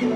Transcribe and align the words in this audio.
Ich 0.00 0.06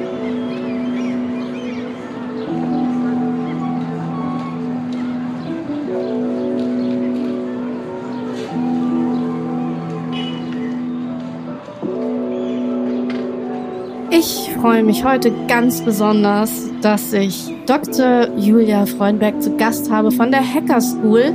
freue 14.59 14.83
mich 14.83 15.05
heute 15.05 15.31
ganz 15.49 15.83
besonders, 15.83 16.71
dass 16.81 17.13
ich 17.13 17.53
Dr. 17.67 18.31
Julia 18.39 18.87
Freundberg 18.87 19.43
zu 19.43 19.55
Gast 19.59 19.91
habe 19.91 20.11
von 20.11 20.31
der 20.31 20.41
Hacker 20.41 20.81
School. 20.81 21.35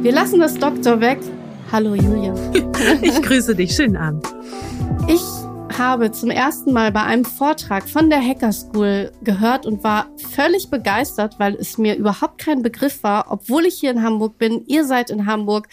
Wir 0.00 0.12
lassen 0.12 0.40
das 0.40 0.54
Doktor 0.54 1.02
weg. 1.02 1.18
Hallo 1.70 1.94
Julia. 1.94 2.32
Ich 3.02 3.20
grüße 3.20 3.54
dich. 3.54 3.72
Schönen 3.74 3.98
Abend. 3.98 4.26
Habe 5.80 6.12
zum 6.12 6.28
ersten 6.28 6.74
Mal 6.74 6.92
bei 6.92 7.02
einem 7.04 7.24
Vortrag 7.24 7.88
von 7.88 8.10
der 8.10 8.20
Hacker 8.22 8.52
School 8.52 9.12
gehört 9.22 9.64
und 9.64 9.82
war 9.82 10.10
völlig 10.18 10.68
begeistert, 10.68 11.38
weil 11.38 11.54
es 11.54 11.78
mir 11.78 11.96
überhaupt 11.96 12.36
kein 12.36 12.60
Begriff 12.60 13.02
war, 13.02 13.32
obwohl 13.32 13.64
ich 13.64 13.80
hier 13.80 13.90
in 13.90 14.02
Hamburg 14.02 14.36
bin. 14.36 14.66
Ihr 14.66 14.84
seid 14.84 15.08
in 15.08 15.24
Hamburg. 15.24 15.68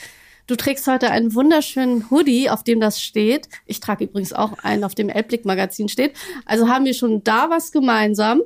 Du 0.47 0.55
trägst 0.55 0.87
heute 0.87 1.11
einen 1.11 1.35
wunderschönen 1.35 2.09
Hoodie, 2.09 2.49
auf 2.49 2.63
dem 2.63 2.79
das 2.79 3.01
steht. 3.01 3.49
Ich 3.65 3.81
trage 3.81 4.05
übrigens 4.05 4.31
auch 4.31 4.53
einen, 4.63 4.85
auf 4.85 4.95
dem 4.95 5.09
Elblick 5.09 5.43
Magazin 5.43 5.89
steht. 5.89 6.15
Also 6.45 6.69
haben 6.69 6.85
wir 6.85 6.93
schon 6.93 7.25
da 7.25 7.49
was 7.49 7.73
gemeinsam. 7.73 8.41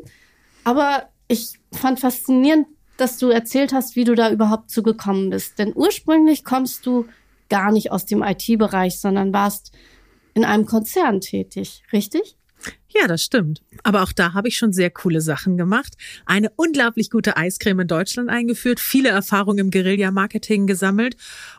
Aber 0.64 1.10
ich 1.28 1.60
fand 1.72 2.00
faszinierend, 2.00 2.66
dass 2.98 3.20
du 3.20 3.30
erzählt 3.30 3.72
hast, 3.72 3.96
wie 3.96 4.04
du 4.04 4.16
da 4.16 4.32
überhaupt 4.32 4.72
zugekommen 4.72 5.30
bist. 5.30 5.60
Denn 5.60 5.74
ursprünglich 5.76 6.44
kommst 6.44 6.88
du 6.88 7.06
gar 7.50 7.72
nicht 7.72 7.92
aus 7.92 8.08
dem 8.08 8.24
IT-Bereich, 8.24 9.00
sondern 9.00 9.32
warst 9.32 9.72
in 10.34 10.46
einem 10.46 10.66
Konzern 10.66 11.22
tätig, 11.22 11.84
richtig? 11.92 12.38
Ja, 12.90 13.08
das 13.08 13.24
stimmt. 13.24 13.62
Aber 13.84 14.04
auch 14.04 14.12
da 14.12 14.34
habe 14.34 14.48
ich 14.48 14.58
schon 14.58 14.74
sehr 14.74 14.90
coole 14.90 15.22
Sachen 15.22 15.58
gemacht. 15.58 15.96
Eine 16.26 16.52
unglaublich 16.56 17.10
gute 17.10 17.38
Eiscreme 17.38 17.82
in 17.82 17.88
Deutschland 17.88 18.30
eingeführt, 18.30 18.80
viele 18.80 19.10
Erfahrungen 19.10 19.60
im 19.60 19.72
Guerilla-Marketing 19.72 20.68
gesammelt. 20.68 21.16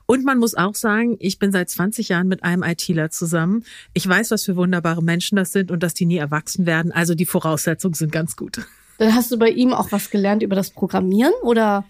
Und 0.06 0.24
man 0.24 0.38
muss 0.38 0.54
auch 0.54 0.74
sagen, 0.74 1.16
ich 1.20 1.38
bin 1.38 1.50
seit 1.50 1.70
20 1.70 2.10
Jahren 2.10 2.28
mit 2.28 2.44
einem 2.44 2.62
ITler 2.62 3.10
zusammen. 3.10 3.64
Ich 3.94 4.06
weiß, 4.06 4.30
was 4.30 4.44
für 4.44 4.56
wunderbare 4.56 5.02
Menschen 5.02 5.36
das 5.36 5.52
sind 5.52 5.70
und 5.70 5.82
dass 5.82 5.94
die 5.94 6.06
nie 6.06 6.18
erwachsen 6.18 6.66
werden. 6.66 6.92
Also 6.92 7.14
die 7.14 7.26
Voraussetzungen 7.26 7.94
sind 7.94 8.12
ganz 8.12 8.36
gut. 8.36 8.60
Dann 8.98 9.14
hast 9.14 9.32
du 9.32 9.38
bei 9.38 9.48
ihm 9.48 9.72
auch 9.72 9.90
was 9.90 10.10
gelernt 10.10 10.42
über 10.42 10.54
das 10.54 10.70
Programmieren 10.70 11.32
oder? 11.42 11.84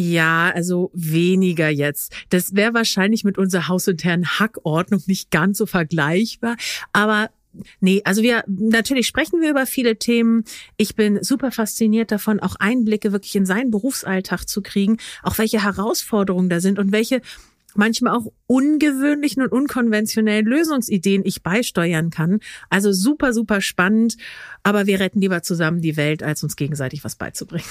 Ja, 0.00 0.52
also 0.54 0.92
weniger 0.94 1.70
jetzt. 1.70 2.12
Das 2.28 2.54
wäre 2.54 2.72
wahrscheinlich 2.72 3.24
mit 3.24 3.36
unserer 3.36 3.66
hausinternen 3.66 4.38
Hackordnung 4.38 5.02
nicht 5.06 5.32
ganz 5.32 5.58
so 5.58 5.66
vergleichbar. 5.66 6.56
Aber 6.92 7.30
Nee, 7.80 8.02
also 8.04 8.22
wir 8.22 8.44
natürlich 8.46 9.08
sprechen 9.08 9.40
wir 9.40 9.50
über 9.50 9.66
viele 9.66 9.98
Themen. 9.98 10.44
Ich 10.76 10.94
bin 10.94 11.20
super 11.24 11.50
fasziniert 11.50 12.12
davon, 12.12 12.38
auch 12.38 12.54
Einblicke 12.56 13.10
wirklich 13.10 13.34
in 13.34 13.46
seinen 13.46 13.72
Berufsalltag 13.72 14.44
zu 14.44 14.62
kriegen, 14.62 14.98
auch 15.24 15.38
welche 15.38 15.64
Herausforderungen 15.64 16.50
da 16.50 16.60
sind 16.60 16.78
und 16.78 16.92
welche 16.92 17.20
manchmal 17.78 18.14
auch 18.14 18.26
ungewöhnlichen 18.46 19.42
und 19.42 19.52
unkonventionellen 19.52 20.46
Lösungsideen 20.46 21.22
ich 21.24 21.42
beisteuern 21.42 22.10
kann. 22.10 22.40
Also 22.68 22.92
super, 22.92 23.32
super 23.32 23.60
spannend. 23.60 24.16
Aber 24.62 24.86
wir 24.86 25.00
retten 25.00 25.20
lieber 25.20 25.42
zusammen 25.42 25.80
die 25.80 25.96
Welt, 25.96 26.22
als 26.22 26.42
uns 26.42 26.56
gegenseitig 26.56 27.04
was 27.04 27.16
beizubringen. 27.16 27.64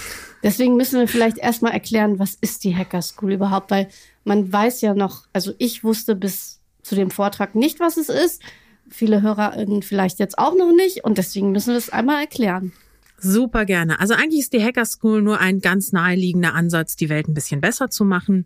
Deswegen 0.44 0.75
müssen 0.75 1.00
wir 1.00 1.08
vielleicht 1.08 1.38
erstmal 1.38 1.73
erklären, 1.73 2.19
was 2.19 2.35
ist 2.35 2.63
die 2.63 2.75
Hacker 2.75 3.02
School 3.02 3.33
überhaupt? 3.33 3.69
Weil 3.69 3.88
man 4.23 4.52
weiß 4.52 4.81
ja 4.81 4.94
noch, 4.94 5.28
also 5.33 5.53
ich 5.59 5.83
wusste 5.83 6.16
bis 6.16 6.59
zu 6.81 6.95
dem 6.95 7.11
Vortrag 7.11 7.53
nicht, 7.53 7.80
was 7.80 7.97
es 7.97 8.09
ist 8.09 8.41
viele 8.89 9.22
HörerInnen 9.22 9.83
vielleicht 9.83 10.19
jetzt 10.19 10.38
auch 10.38 10.55
noch 10.55 10.72
nicht 10.73 11.03
und 11.03 11.17
deswegen 11.17 11.52
müssen 11.52 11.72
wir 11.72 11.78
es 11.78 11.89
einmal 11.89 12.22
erklären. 12.22 12.72
Super 13.19 13.66
gerne. 13.66 14.00
Also 14.00 14.13
eigentlich 14.13 14.41
ist 14.41 14.53
die 14.53 14.63
Hacker 14.63 14.85
School 14.85 15.22
nur 15.22 15.39
ein 15.39 15.59
ganz 15.59 15.91
naheliegender 15.91 16.53
Ansatz, 16.53 16.95
die 16.95 17.09
Welt 17.09 17.28
ein 17.28 17.34
bisschen 17.34 17.62
besser 17.62 17.89
zu 17.89 18.06
machen, 18.06 18.45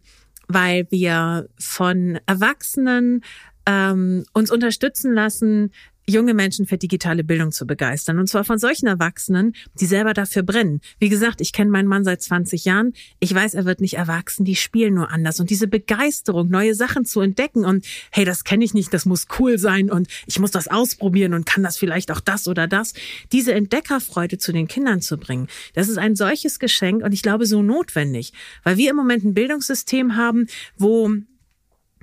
weil 0.53 0.87
wir 0.89 1.47
von 1.57 2.19
Erwachsenen 2.25 3.23
ähm, 3.65 4.23
uns 4.33 4.51
unterstützen 4.51 5.13
lassen, 5.13 5.71
junge 6.07 6.33
Menschen 6.33 6.65
für 6.65 6.77
digitale 6.77 7.23
Bildung 7.23 7.51
zu 7.51 7.65
begeistern. 7.65 8.19
Und 8.19 8.27
zwar 8.27 8.43
von 8.43 8.57
solchen 8.57 8.87
Erwachsenen, 8.87 9.53
die 9.79 9.85
selber 9.85 10.13
dafür 10.13 10.43
brennen. 10.43 10.81
Wie 10.99 11.09
gesagt, 11.09 11.41
ich 11.41 11.53
kenne 11.53 11.71
meinen 11.71 11.87
Mann 11.87 12.03
seit 12.03 12.21
20 12.21 12.65
Jahren. 12.65 12.93
Ich 13.19 13.33
weiß, 13.33 13.53
er 13.53 13.65
wird 13.65 13.81
nicht 13.81 13.95
erwachsen. 13.95 14.45
Die 14.45 14.55
spielen 14.55 14.93
nur 14.93 15.11
anders. 15.11 15.39
Und 15.39 15.49
diese 15.49 15.67
Begeisterung, 15.67 16.49
neue 16.49 16.75
Sachen 16.75 17.05
zu 17.05 17.21
entdecken 17.21 17.65
und 17.65 17.85
hey, 18.11 18.25
das 18.25 18.43
kenne 18.43 18.65
ich 18.65 18.73
nicht, 18.73 18.93
das 18.93 19.05
muss 19.05 19.27
cool 19.39 19.57
sein 19.57 19.89
und 19.89 20.07
ich 20.25 20.39
muss 20.39 20.51
das 20.51 20.67
ausprobieren 20.67 21.33
und 21.33 21.45
kann 21.45 21.63
das 21.63 21.77
vielleicht 21.77 22.11
auch 22.11 22.19
das 22.19 22.47
oder 22.47 22.67
das. 22.67 22.93
Diese 23.31 23.53
Entdeckerfreude 23.53 24.37
zu 24.37 24.51
den 24.51 24.67
Kindern 24.67 25.01
zu 25.01 25.17
bringen, 25.17 25.47
das 25.73 25.89
ist 25.89 25.97
ein 25.97 26.15
solches 26.15 26.59
Geschenk 26.59 27.03
und 27.03 27.13
ich 27.13 27.21
glaube 27.21 27.45
so 27.45 27.61
notwendig, 27.61 28.33
weil 28.63 28.77
wir 28.77 28.89
im 28.89 28.95
Moment 28.95 29.23
ein 29.23 29.33
Bildungssystem 29.33 30.15
haben, 30.15 30.47
wo 30.77 31.09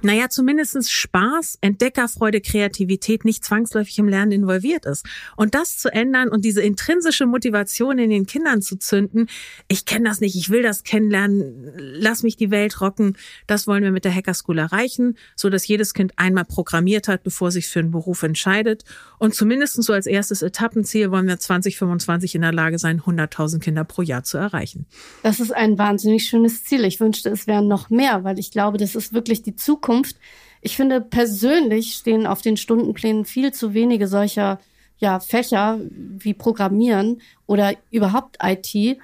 naja, 0.02 0.28
zumindestens 0.28 0.90
Spaß, 0.90 1.58
Entdeckerfreude, 1.60 2.40
Kreativität 2.40 3.24
nicht 3.24 3.44
zwangsläufig 3.44 3.98
im 3.98 4.08
Lernen 4.08 4.32
involviert 4.32 4.86
ist. 4.86 5.04
Und 5.36 5.54
das 5.54 5.76
zu 5.76 5.92
ändern 5.92 6.28
und 6.28 6.44
diese 6.44 6.62
intrinsische 6.62 7.26
Motivation 7.26 7.98
in 7.98 8.10
den 8.10 8.26
Kindern 8.26 8.62
zu 8.62 8.78
zünden, 8.78 9.28
ich 9.66 9.86
kenne 9.86 10.08
das 10.08 10.20
nicht, 10.20 10.36
ich 10.36 10.50
will 10.50 10.62
das 10.62 10.84
kennenlernen, 10.84 11.72
lass 11.76 12.22
mich 12.22 12.36
die 12.36 12.50
Welt 12.50 12.80
rocken, 12.80 13.16
das 13.46 13.66
wollen 13.66 13.82
wir 13.82 13.90
mit 13.90 14.04
der 14.04 14.14
Hacker 14.14 14.34
School 14.34 14.58
erreichen, 14.58 15.16
so 15.34 15.50
dass 15.50 15.66
jedes 15.66 15.94
Kind 15.94 16.12
einmal 16.16 16.44
programmiert 16.44 17.08
hat, 17.08 17.24
bevor 17.24 17.50
sich 17.50 17.66
für 17.66 17.80
einen 17.80 17.90
Beruf 17.90 18.22
entscheidet. 18.22 18.84
Und 19.18 19.34
zumindest 19.34 19.82
so 19.82 19.92
als 19.92 20.06
erstes 20.06 20.42
Etappenziel 20.42 21.10
wollen 21.10 21.26
wir 21.26 21.38
2025 21.38 22.36
in 22.36 22.42
der 22.42 22.52
Lage 22.52 22.78
sein, 22.78 23.00
100.000 23.00 23.58
Kinder 23.58 23.84
pro 23.84 24.02
Jahr 24.02 24.22
zu 24.22 24.38
erreichen. 24.38 24.86
Das 25.22 25.40
ist 25.40 25.52
ein 25.52 25.76
wahnsinnig 25.76 26.24
schönes 26.24 26.64
Ziel. 26.64 26.84
Ich 26.84 27.00
wünschte, 27.00 27.30
es 27.30 27.46
wären 27.46 27.66
noch 27.66 27.90
mehr, 27.90 28.22
weil 28.22 28.38
ich 28.38 28.50
glaube, 28.50 28.78
das 28.78 28.94
ist 28.94 29.12
wirklich 29.12 29.42
die 29.42 29.56
Zukunft 29.56 29.87
Zukunft. 29.88 30.16
Ich 30.60 30.76
finde 30.76 31.00
persönlich 31.00 31.94
stehen 31.94 32.26
auf 32.26 32.42
den 32.42 32.56
Stundenplänen 32.56 33.24
viel 33.24 33.52
zu 33.52 33.74
wenige 33.74 34.06
solcher 34.06 34.58
ja, 34.98 35.20
Fächer 35.20 35.80
wie 35.90 36.34
Programmieren 36.34 37.22
oder 37.46 37.74
überhaupt 37.90 38.36
IT. 38.42 38.98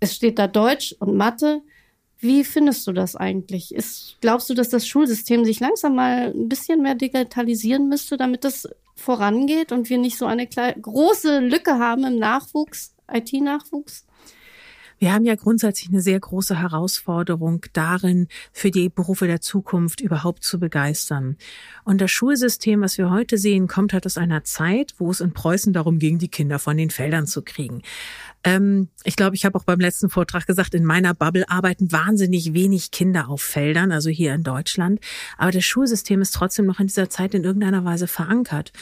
Es 0.00 0.14
steht 0.14 0.38
da 0.38 0.46
Deutsch 0.46 0.94
und 0.98 1.16
Mathe. 1.16 1.62
Wie 2.18 2.42
findest 2.42 2.86
du 2.86 2.92
das 2.92 3.14
eigentlich? 3.14 3.72
Ist, 3.72 4.16
glaubst 4.20 4.50
du, 4.50 4.54
dass 4.54 4.68
das 4.68 4.86
Schulsystem 4.86 5.44
sich 5.44 5.60
langsam 5.60 5.94
mal 5.94 6.32
ein 6.34 6.48
bisschen 6.48 6.82
mehr 6.82 6.96
digitalisieren 6.96 7.88
müsste, 7.88 8.16
damit 8.16 8.42
das 8.42 8.68
vorangeht 8.96 9.70
und 9.70 9.88
wir 9.88 9.98
nicht 9.98 10.18
so 10.18 10.26
eine 10.26 10.46
große 10.46 11.38
Lücke 11.38 11.78
haben 11.78 12.04
im 12.04 12.18
Nachwuchs, 12.18 12.96
IT-Nachwuchs? 13.10 14.04
Wir 14.98 15.12
haben 15.12 15.24
ja 15.24 15.36
grundsätzlich 15.36 15.90
eine 15.90 16.00
sehr 16.00 16.18
große 16.18 16.60
Herausforderung 16.60 17.64
darin, 17.72 18.26
für 18.52 18.70
die 18.70 18.88
Berufe 18.88 19.26
der 19.26 19.40
Zukunft 19.40 20.00
überhaupt 20.00 20.42
zu 20.42 20.58
begeistern. 20.58 21.36
Und 21.84 22.00
das 22.00 22.10
Schulsystem, 22.10 22.80
was 22.80 22.98
wir 22.98 23.10
heute 23.10 23.38
sehen, 23.38 23.68
kommt 23.68 23.92
halt 23.92 24.06
aus 24.06 24.18
einer 24.18 24.42
Zeit, 24.44 24.94
wo 24.98 25.10
es 25.10 25.20
in 25.20 25.32
Preußen 25.32 25.72
darum 25.72 25.98
ging, 25.98 26.18
die 26.18 26.28
Kinder 26.28 26.58
von 26.58 26.76
den 26.76 26.90
Feldern 26.90 27.26
zu 27.26 27.42
kriegen. 27.42 27.82
Ähm, 28.48 28.88
ich 29.04 29.16
glaube, 29.16 29.36
ich 29.36 29.44
habe 29.44 29.58
auch 29.58 29.64
beim 29.64 29.78
letzten 29.78 30.08
Vortrag 30.08 30.46
gesagt, 30.46 30.72
in 30.72 30.82
meiner 30.82 31.12
Bubble 31.12 31.50
arbeiten 31.50 31.92
wahnsinnig 31.92 32.54
wenig 32.54 32.90
Kinder 32.90 33.28
auf 33.28 33.42
Feldern, 33.42 33.92
also 33.92 34.08
hier 34.08 34.32
in 34.32 34.42
Deutschland. 34.42 35.00
Aber 35.36 35.50
das 35.50 35.66
Schulsystem 35.66 36.22
ist 36.22 36.34
trotzdem 36.34 36.64
noch 36.64 36.80
in 36.80 36.86
dieser 36.86 37.10
Zeit 37.10 37.34
in 37.34 37.44
irgendeiner 37.44 37.84
Weise 37.84 38.06
verankert. 38.06 38.72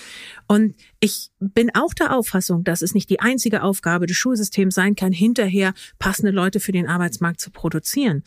Und 0.46 0.76
ich 1.00 1.30
bin 1.40 1.74
auch 1.74 1.94
der 1.94 2.16
Auffassung, 2.16 2.62
dass 2.62 2.80
es 2.80 2.94
nicht 2.94 3.10
die 3.10 3.18
einzige 3.18 3.64
Aufgabe 3.64 4.06
des 4.06 4.16
Schulsystems 4.16 4.76
sein 4.76 4.94
kann, 4.94 5.10
hinterher 5.10 5.74
passende 5.98 6.30
Leute 6.30 6.60
für 6.60 6.72
den 6.72 6.86
Arbeitsmarkt 6.86 7.40
zu 7.40 7.50
produzieren. 7.50 8.22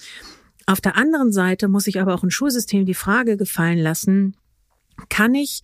Auf 0.66 0.81
der 0.81 0.97
anderen 0.97 1.31
Seite 1.31 1.69
muss 1.69 1.88
ich 1.88 2.01
aber 2.01 2.16
auch 2.16 2.23
ein 2.23 2.31
Schulsystem 2.31 2.85
die 2.85 2.94
Frage 2.94 3.38
gefallen 3.38 3.79
lassen, 3.79 4.35
kann 5.07 5.33
ich 5.36 5.62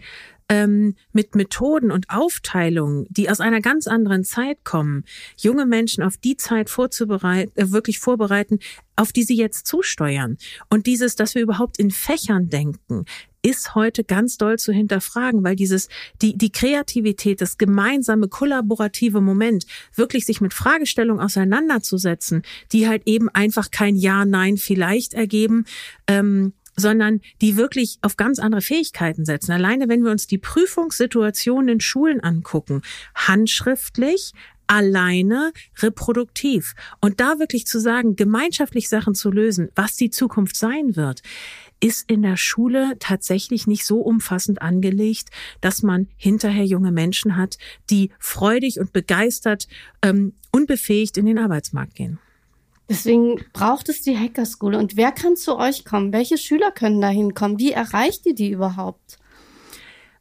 ähm, 0.49 0.95
mit 1.11 1.35
Methoden 1.35 1.91
und 1.91 2.09
Aufteilungen, 2.09 3.07
die 3.09 3.29
aus 3.29 3.39
einer 3.39 3.61
ganz 3.61 3.87
anderen 3.87 4.23
Zeit 4.23 4.63
kommen, 4.63 5.03
junge 5.37 5.65
Menschen 5.65 6.03
auf 6.03 6.17
die 6.17 6.37
Zeit 6.37 6.69
vorzubereiten, 6.69 7.51
äh, 7.55 7.71
wirklich 7.71 7.99
vorbereiten, 7.99 8.59
auf 8.95 9.11
die 9.11 9.23
sie 9.23 9.35
jetzt 9.35 9.67
zusteuern. 9.67 10.37
Und 10.69 10.85
dieses, 10.85 11.15
dass 11.15 11.35
wir 11.35 11.41
überhaupt 11.41 11.79
in 11.79 11.91
Fächern 11.91 12.49
denken, 12.49 13.05
ist 13.41 13.75
heute 13.75 14.03
ganz 14.03 14.37
doll 14.37 14.57
zu 14.57 14.71
hinterfragen, 14.71 15.43
weil 15.43 15.55
dieses, 15.55 15.87
die, 16.21 16.35
die 16.35 16.51
Kreativität, 16.51 17.41
das 17.41 17.59
gemeinsame, 17.59 18.27
kollaborative 18.27 19.21
Moment, 19.21 19.65
wirklich 19.93 20.25
sich 20.25 20.41
mit 20.41 20.53
Fragestellungen 20.53 21.23
auseinanderzusetzen, 21.23 22.41
die 22.71 22.87
halt 22.87 23.03
eben 23.05 23.29
einfach 23.29 23.69
kein 23.69 23.95
Ja, 23.95 24.25
Nein 24.25 24.57
vielleicht 24.57 25.13
ergeben, 25.13 25.65
ähm, 26.07 26.53
sondern 26.75 27.21
die 27.41 27.57
wirklich 27.57 27.97
auf 28.01 28.17
ganz 28.17 28.39
andere 28.39 28.61
Fähigkeiten 28.61 29.25
setzen. 29.25 29.51
Alleine 29.51 29.87
wenn 29.87 30.03
wir 30.03 30.11
uns 30.11 30.27
die 30.27 30.37
Prüfungssituationen 30.37 31.69
in 31.69 31.79
Schulen 31.79 32.19
angucken, 32.21 32.81
handschriftlich, 33.15 34.33
alleine 34.67 35.51
reproduktiv. 35.77 36.73
Und 37.01 37.19
da 37.19 37.39
wirklich 37.39 37.67
zu 37.67 37.79
sagen, 37.79 38.15
gemeinschaftlich 38.15 38.89
Sachen 38.89 39.15
zu 39.15 39.29
lösen, 39.29 39.69
was 39.75 39.95
die 39.95 40.09
Zukunft 40.09 40.55
sein 40.55 40.95
wird. 40.95 41.21
ist 41.81 42.09
in 42.09 42.21
der 42.21 42.37
Schule 42.37 42.95
tatsächlich 42.99 43.67
nicht 43.67 43.85
so 43.85 43.99
umfassend 43.99 44.61
angelegt, 44.61 45.29
dass 45.59 45.83
man 45.83 46.07
hinterher 46.15 46.65
junge 46.65 46.91
Menschen 46.91 47.35
hat, 47.35 47.57
die 47.89 48.11
freudig 48.17 48.79
und 48.79 48.93
begeistert 48.93 49.67
ähm, 50.01 50.33
unbefähigt 50.51 51.17
in 51.17 51.25
den 51.25 51.37
Arbeitsmarkt 51.37 51.93
gehen. 51.93 52.17
Deswegen 52.87 53.43
braucht 53.53 53.89
es 53.89 54.01
die 54.01 54.17
Hacker 54.17 54.45
School. 54.45 54.75
Und 54.75 54.95
wer 54.95 55.11
kann 55.11 55.35
zu 55.35 55.57
euch 55.57 55.85
kommen? 55.85 56.13
Welche 56.13 56.37
Schüler 56.37 56.71
können 56.71 57.01
da 57.01 57.09
hinkommen? 57.09 57.59
Wie 57.59 57.71
erreicht 57.71 58.25
ihr 58.25 58.35
die 58.35 58.51
überhaupt? 58.51 59.17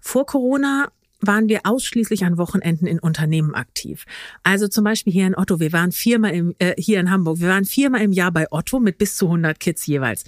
Vor 0.01 0.27
Corona 0.27 0.89
waren 1.27 1.49
wir 1.49 1.61
ausschließlich 1.65 2.25
an 2.25 2.39
Wochenenden 2.39 2.87
in 2.87 2.99
Unternehmen 2.99 3.55
aktiv. 3.55 4.05
Also 4.43 4.69
zum 4.69 4.85
Beispiel 4.85 5.13
hier 5.13 5.27
in 5.27 5.37
Otto, 5.37 5.61
wir 5.61 5.73
waren 5.73 5.93
viermal 5.93 6.35
im, 6.35 6.55
äh, 6.59 6.75
hier 6.77 7.01
in 7.01 7.11
Hamburg, 7.11 7.41
wir 7.41 7.49
waren 7.49 7.65
viermal 7.65 8.03
im 8.03 8.13
Jahr 8.13 8.33
bei 8.33 8.47
Otto 8.51 8.81
mit 8.81 8.99
bis 8.99 9.17
zu 9.17 9.27
100 9.27 9.59
Kids 9.59 9.87
jeweils. 9.87 10.25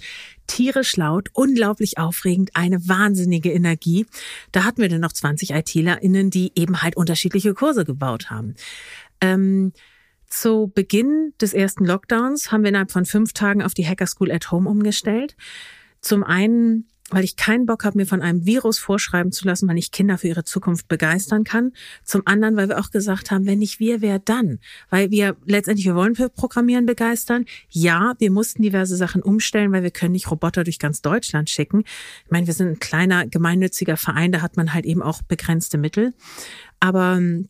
Tierisch 0.47 0.95
laut, 0.95 1.29
unglaublich 1.33 1.97
aufregend, 1.97 2.51
eine 2.53 2.87
wahnsinnige 2.87 3.51
Energie. 3.51 4.05
Da 4.51 4.63
hatten 4.63 4.81
wir 4.81 4.89
dann 4.89 5.01
noch 5.01 5.13
20 5.13 5.51
ITlerInnen, 5.51 6.29
die 6.29 6.51
eben 6.55 6.81
halt 6.81 6.95
unterschiedliche 6.95 7.53
Kurse 7.53 7.85
gebaut 7.85 8.29
haben. 8.29 8.55
Ähm, 9.21 9.73
zu 10.27 10.71
Beginn 10.73 11.33
des 11.41 11.53
ersten 11.53 11.85
Lockdowns 11.85 12.51
haben 12.51 12.63
wir 12.63 12.69
innerhalb 12.69 12.91
von 12.91 13.05
fünf 13.05 13.33
Tagen 13.33 13.61
auf 13.61 13.73
die 13.73 13.87
Hacker 13.87 14.07
School 14.07 14.31
at 14.31 14.51
Home 14.51 14.69
umgestellt. 14.69 15.35
Zum 16.01 16.23
einen 16.23 16.87
weil 17.09 17.23
ich 17.23 17.37
keinen 17.37 17.65
Bock 17.65 17.85
habe, 17.85 17.97
mir 17.97 18.05
von 18.05 18.21
einem 18.21 18.45
Virus 18.45 18.79
vorschreiben 18.79 19.31
zu 19.31 19.45
lassen, 19.45 19.67
wann 19.67 19.77
ich 19.77 19.91
Kinder 19.91 20.17
für 20.17 20.27
ihre 20.27 20.43
Zukunft 20.43 20.87
begeistern 20.87 21.43
kann. 21.43 21.71
Zum 22.03 22.23
anderen, 22.25 22.57
weil 22.57 22.67
wir 22.67 22.79
auch 22.79 22.91
gesagt 22.91 23.31
haben, 23.31 23.45
wenn 23.45 23.59
nicht 23.59 23.79
wir, 23.79 24.01
wer 24.01 24.19
dann? 24.19 24.59
Weil 24.89 25.09
wir 25.09 25.37
letztendlich, 25.45 25.85
wir 25.85 25.95
wollen 25.95 26.15
für 26.15 26.29
Programmieren 26.29 26.85
begeistern. 26.85 27.45
Ja, 27.69 28.15
wir 28.19 28.31
mussten 28.31 28.61
diverse 28.61 28.97
Sachen 28.97 29.23
umstellen, 29.23 29.71
weil 29.71 29.83
wir 29.83 29.91
können 29.91 30.11
nicht 30.11 30.29
Roboter 30.29 30.63
durch 30.65 30.79
ganz 30.79 31.01
Deutschland 31.01 31.49
schicken. 31.49 31.83
Ich 32.25 32.31
meine, 32.31 32.47
wir 32.47 32.53
sind 32.53 32.67
ein 32.67 32.79
kleiner 32.79 33.25
gemeinnütziger 33.25 33.95
Verein, 33.95 34.31
da 34.33 34.41
hat 34.41 34.57
man 34.57 34.73
halt 34.73 34.85
eben 34.85 35.01
auch 35.01 35.21
begrenzte 35.21 35.77
Mittel. 35.77 36.13
Aber 36.79 37.15
ähm, 37.17 37.47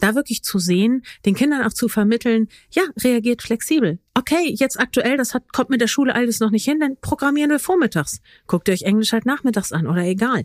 da 0.00 0.14
wirklich 0.14 0.42
zu 0.42 0.58
sehen, 0.58 1.02
den 1.24 1.34
Kindern 1.34 1.62
auch 1.64 1.72
zu 1.72 1.88
vermitteln, 1.88 2.48
ja, 2.70 2.82
reagiert 2.98 3.42
flexibel. 3.42 3.98
Okay, 4.14 4.54
jetzt 4.58 4.78
aktuell, 4.78 5.16
das 5.16 5.34
hat, 5.34 5.52
kommt 5.52 5.70
mit 5.70 5.80
der 5.80 5.86
Schule 5.86 6.14
alles 6.14 6.40
noch 6.40 6.50
nicht 6.50 6.64
hin, 6.64 6.80
dann 6.80 6.96
programmieren 7.00 7.50
wir 7.50 7.58
vormittags. 7.58 8.20
Guckt 8.46 8.68
ihr 8.68 8.74
euch 8.74 8.82
Englisch 8.82 9.12
halt 9.12 9.26
nachmittags 9.26 9.72
an 9.72 9.86
oder 9.86 10.02
egal. 10.02 10.44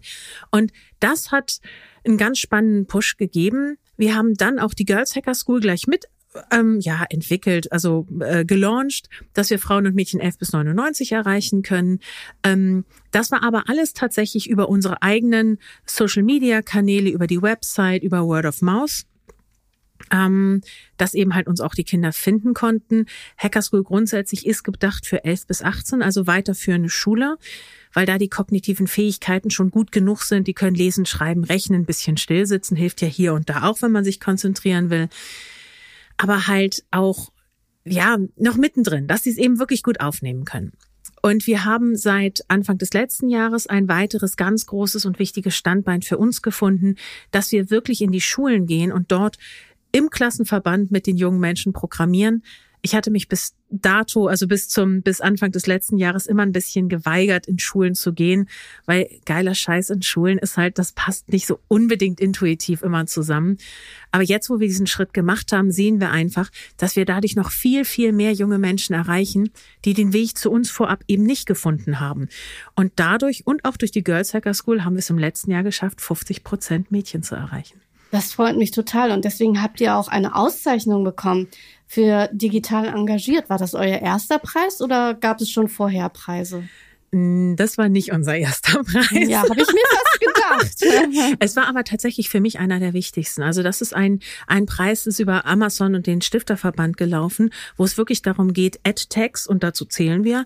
Und 0.52 0.72
das 1.00 1.32
hat 1.32 1.60
einen 2.06 2.18
ganz 2.18 2.40
spannenden 2.40 2.86
Push 2.88 3.18
gegeben. 3.18 3.78
Wir 3.98 4.16
haben 4.16 4.36
dann 4.36 4.60
auch 4.60 4.74
die 4.74 4.86
Girls 4.86 5.16
Hacker 5.16 5.34
School 5.34 5.60
gleich 5.60 5.88
mit 5.88 6.06
ähm, 6.52 6.80
ja 6.82 7.06
entwickelt, 7.10 7.72
also 7.72 8.06
äh, 8.20 8.46
gelauncht, 8.46 9.10
dass 9.34 9.50
wir 9.50 9.60
Frauen 9.60 9.88
und 9.88 9.96
Mädchen 9.96 10.20
11 10.20 10.38
bis 10.38 10.54
99 10.54 11.12
erreichen 11.12 11.62
können. 11.62 12.00
Ähm, 12.44 12.86
das 13.12 13.32
war 13.32 13.44
aber 13.44 13.70
alles 13.70 13.94
tatsächlich 13.94 14.50
über 14.50 14.70
unsere 14.70 15.02
eigenen 15.02 15.60
Social 15.86 16.24
Media 16.24 16.62
Kanäle, 16.62 17.10
über 17.10 17.28
die 17.28 17.42
Website, 17.42 18.04
über 18.04 18.26
Word 18.26 18.46
of 18.46 18.62
Mouth 18.62 19.06
ähm, 20.12 20.62
dass 20.98 21.14
eben 21.14 21.36
halt 21.36 21.48
uns 21.48 21.62
auch 21.62 21.74
die 21.74 21.84
Kinder 21.84 22.14
finden 22.14 22.54
konnten. 22.54 23.06
Hacker 23.38 23.62
School 23.62 23.84
grundsätzlich 23.84 24.46
ist 24.46 24.64
gedacht 24.64 25.06
für 25.06 25.24
11 25.24 25.48
bis 25.48 25.62
18, 25.62 26.02
also 26.02 26.28
weiterführende 26.28 26.90
Schule, 26.90 27.38
weil 27.94 28.06
da 28.06 28.18
die 28.18 28.30
kognitiven 28.30 28.88
Fähigkeiten 28.88 29.50
schon 29.50 29.72
gut 29.72 29.92
genug 29.92 30.24
sind. 30.24 30.48
Die 30.48 30.54
können 30.54 30.76
lesen, 30.76 31.06
schreiben, 31.06 31.44
rechnen, 31.44 31.82
ein 31.82 31.86
bisschen 31.86 32.18
stillsitzen, 32.18 32.78
hilft 32.78 33.02
ja 33.02 33.08
hier 33.08 33.34
und 33.34 33.50
da 33.50 33.64
auch, 33.64 33.82
wenn 33.82 33.92
man 33.92 34.04
sich 34.04 34.20
konzentrieren 34.20 34.90
will. 34.90 35.10
Aber 36.18 36.48
halt 36.48 36.86
auch, 36.92 37.32
ja, 37.84 38.18
noch 38.36 38.58
mittendrin, 38.58 39.08
dass 39.08 39.24
sie 39.24 39.32
es 39.32 39.38
eben 39.38 39.60
wirklich 39.60 39.84
gut 39.84 40.00
aufnehmen 40.00 40.46
können. 40.46 40.74
Und 41.26 41.48
wir 41.48 41.66
haben 41.66 41.96
seit 41.96 42.42
Anfang 42.50 42.78
des 42.78 42.94
letzten 42.94 43.30
Jahres 43.30 43.66
ein 43.66 43.88
weiteres 43.88 44.38
ganz 44.38 44.68
großes 44.68 45.06
und 45.06 45.18
wichtiges 45.18 45.56
Standbein 45.56 46.04
für 46.04 46.20
uns 46.20 46.44
gefunden, 46.44 46.98
dass 47.32 47.52
wir 47.52 47.72
wirklich 47.72 48.02
in 48.02 48.12
die 48.12 48.22
Schulen 48.22 48.68
gehen 48.68 48.92
und 48.92 49.12
dort 49.12 49.38
im 49.96 50.10
Klassenverband 50.10 50.92
mit 50.92 51.08
den 51.08 51.16
jungen 51.16 51.40
Menschen 51.40 51.72
programmieren. 51.72 52.44
Ich 52.82 52.96
hatte 52.96 53.12
mich 53.12 53.30
bis 53.30 53.56
dato, 53.70 54.28
also 54.28 54.46
bis 54.46 54.68
zum, 54.68 55.02
bis 55.02 55.22
Anfang 55.22 55.54
des 55.54 55.68
letzten 55.68 55.98
Jahres 55.98 56.28
immer 56.28 56.44
ein 56.44 56.52
bisschen 56.52 56.90
geweigert, 56.90 57.48
in 57.48 57.60
Schulen 57.60 57.96
zu 57.96 58.12
gehen, 58.12 58.50
weil 58.86 59.08
geiler 59.24 59.56
Scheiß 59.56 59.92
in 59.92 60.02
Schulen 60.02 60.38
ist 60.38 60.58
halt, 60.58 60.78
das 60.80 60.92
passt 60.92 61.32
nicht 61.32 61.48
so 61.48 61.62
unbedingt 61.70 62.20
intuitiv 62.20 62.82
immer 62.82 63.06
zusammen. 63.06 63.58
Aber 64.12 64.22
jetzt, 64.22 64.50
wo 64.50 64.60
wir 64.60 64.68
diesen 64.68 64.86
Schritt 64.86 65.14
gemacht 65.14 65.54
haben, 65.54 65.72
sehen 65.72 66.02
wir 66.02 66.12
einfach, 66.12 66.50
dass 66.76 66.98
wir 66.98 67.06
dadurch 67.06 67.38
noch 67.38 67.52
viel, 67.52 67.86
viel 67.86 68.12
mehr 68.12 68.34
junge 68.34 68.60
Menschen 68.60 68.94
erreichen, 68.94 69.50
die 69.86 69.94
den 69.94 70.12
Weg 70.12 70.38
zu 70.38 70.52
uns 70.52 70.70
vorab 70.70 71.06
eben 71.08 71.24
nicht 71.24 71.46
gefunden 71.46 72.02
haben. 72.02 72.28
Und 72.76 72.92
dadurch 72.98 73.48
und 73.48 73.64
auch 73.64 73.78
durch 73.78 73.92
die 73.92 74.04
Girls 74.04 74.34
Hacker 74.34 74.54
School 74.54 74.84
haben 74.84 74.96
wir 74.96 75.00
es 75.00 75.10
im 75.10 75.18
letzten 75.18 75.52
Jahr 75.52 75.64
geschafft, 75.64 76.02
50 76.02 76.44
Prozent 76.44 76.92
Mädchen 76.92 77.24
zu 77.24 77.36
erreichen. 77.36 77.80
Das 78.16 78.32
freut 78.32 78.56
mich 78.56 78.72
total 78.72 79.12
und 79.12 79.26
deswegen 79.26 79.62
habt 79.62 79.82
ihr 79.82 79.94
auch 79.98 80.08
eine 80.08 80.36
Auszeichnung 80.36 81.04
bekommen 81.04 81.50
für 81.86 82.30
digital 82.32 82.88
engagiert. 82.88 83.50
War 83.50 83.58
das 83.58 83.74
euer 83.74 84.00
erster 84.00 84.40
Preis 84.40 84.82
oder 84.82 85.16
gab 85.16 85.42
es 85.42 85.50
schon 85.50 85.68
vorher 85.68 86.08
Preise? 86.08 86.64
Mm, 87.12 87.58
das 87.58 87.78
war 87.78 87.90
nicht 87.90 88.14
unser 88.14 88.38
erster 88.38 88.82
Preis. 88.86 89.28
Ja, 89.28 89.42
habe 89.42 89.60
ich 89.60 89.68
mir 89.68 89.84
fast 89.90 90.80
gedacht. 90.82 91.38
es 91.42 91.58
war 91.58 91.68
aber 91.68 91.84
tatsächlich 91.84 92.30
für 92.30 92.40
mich 92.40 92.58
einer 92.58 92.80
der 92.80 92.94
wichtigsten. 92.94 93.44
Also 93.44 93.64
das 93.64 93.82
ist 93.82 93.94
ein, 93.94 94.22
ein 94.48 94.66
Preis, 94.66 95.08
ist 95.08 95.20
über 95.20 95.46
Amazon 95.46 95.94
und 95.94 96.08
den 96.08 96.22
Stifterverband 96.22 96.96
gelaufen, 96.96 97.50
wo 97.76 97.84
es 97.84 97.98
wirklich 97.98 98.22
darum 98.22 98.54
geht, 98.54 98.80
AdTags, 98.86 99.46
und 99.46 99.62
dazu 99.62 99.84
zählen 99.84 100.24
wir, 100.24 100.46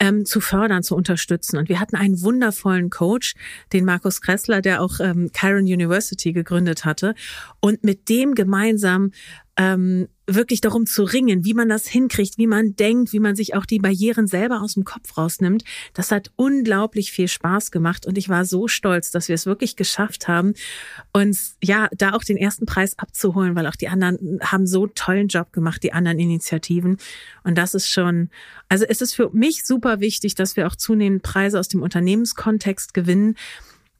ähm, 0.00 0.24
zu 0.24 0.40
fördern, 0.40 0.82
zu 0.82 0.94
unterstützen. 0.94 1.58
Und 1.58 1.68
wir 1.68 1.80
hatten 1.80 1.96
einen 1.96 2.22
wundervollen 2.22 2.90
Coach, 2.90 3.34
den 3.72 3.84
Markus 3.84 4.20
Kressler, 4.20 4.60
der 4.60 4.82
auch 4.82 5.00
ähm, 5.00 5.30
Chiron 5.34 5.64
University 5.64 6.32
gegründet 6.32 6.84
hatte. 6.84 7.14
Und 7.60 7.84
mit 7.84 8.08
dem 8.08 8.34
gemeinsam 8.34 9.12
ähm, 9.56 10.08
wirklich 10.26 10.60
darum 10.60 10.86
zu 10.86 11.04
ringen, 11.04 11.44
wie 11.44 11.54
man 11.54 11.68
das 11.68 11.86
hinkriegt, 11.86 12.38
wie 12.38 12.46
man 12.46 12.74
denkt, 12.74 13.12
wie 13.12 13.20
man 13.20 13.36
sich 13.36 13.54
auch 13.54 13.64
die 13.64 13.78
Barrieren 13.78 14.26
selber 14.26 14.60
aus 14.60 14.74
dem 14.74 14.84
Kopf 14.84 15.16
rausnimmt. 15.16 15.64
Das 15.94 16.10
hat 16.10 16.32
unglaublich 16.36 17.12
viel 17.12 17.28
Spaß 17.28 17.70
gemacht 17.70 18.06
und 18.06 18.18
ich 18.18 18.28
war 18.28 18.44
so 18.44 18.68
stolz, 18.68 19.10
dass 19.10 19.28
wir 19.28 19.34
es 19.34 19.46
wirklich 19.46 19.76
geschafft 19.76 20.28
haben, 20.28 20.54
uns 21.12 21.56
ja 21.62 21.88
da 21.96 22.12
auch 22.12 22.24
den 22.24 22.36
ersten 22.36 22.66
Preis 22.66 22.98
abzuholen, 22.98 23.54
weil 23.54 23.66
auch 23.66 23.76
die 23.76 23.88
anderen 23.88 24.40
haben 24.42 24.66
so 24.66 24.86
tollen 24.86 25.28
Job 25.28 25.52
gemacht, 25.52 25.82
die 25.82 25.92
anderen 25.92 26.18
Initiativen. 26.18 26.98
Und 27.44 27.56
das 27.56 27.74
ist 27.74 27.88
schon, 27.88 28.30
also 28.68 28.84
es 28.88 29.00
ist 29.00 29.14
für 29.14 29.30
mich 29.30 29.64
super 29.64 30.00
wichtig, 30.00 30.34
dass 30.34 30.56
wir 30.56 30.66
auch 30.66 30.76
zunehmend 30.76 31.22
Preise 31.22 31.58
aus 31.58 31.68
dem 31.68 31.82
Unternehmenskontext 31.82 32.94
gewinnen 32.94 33.36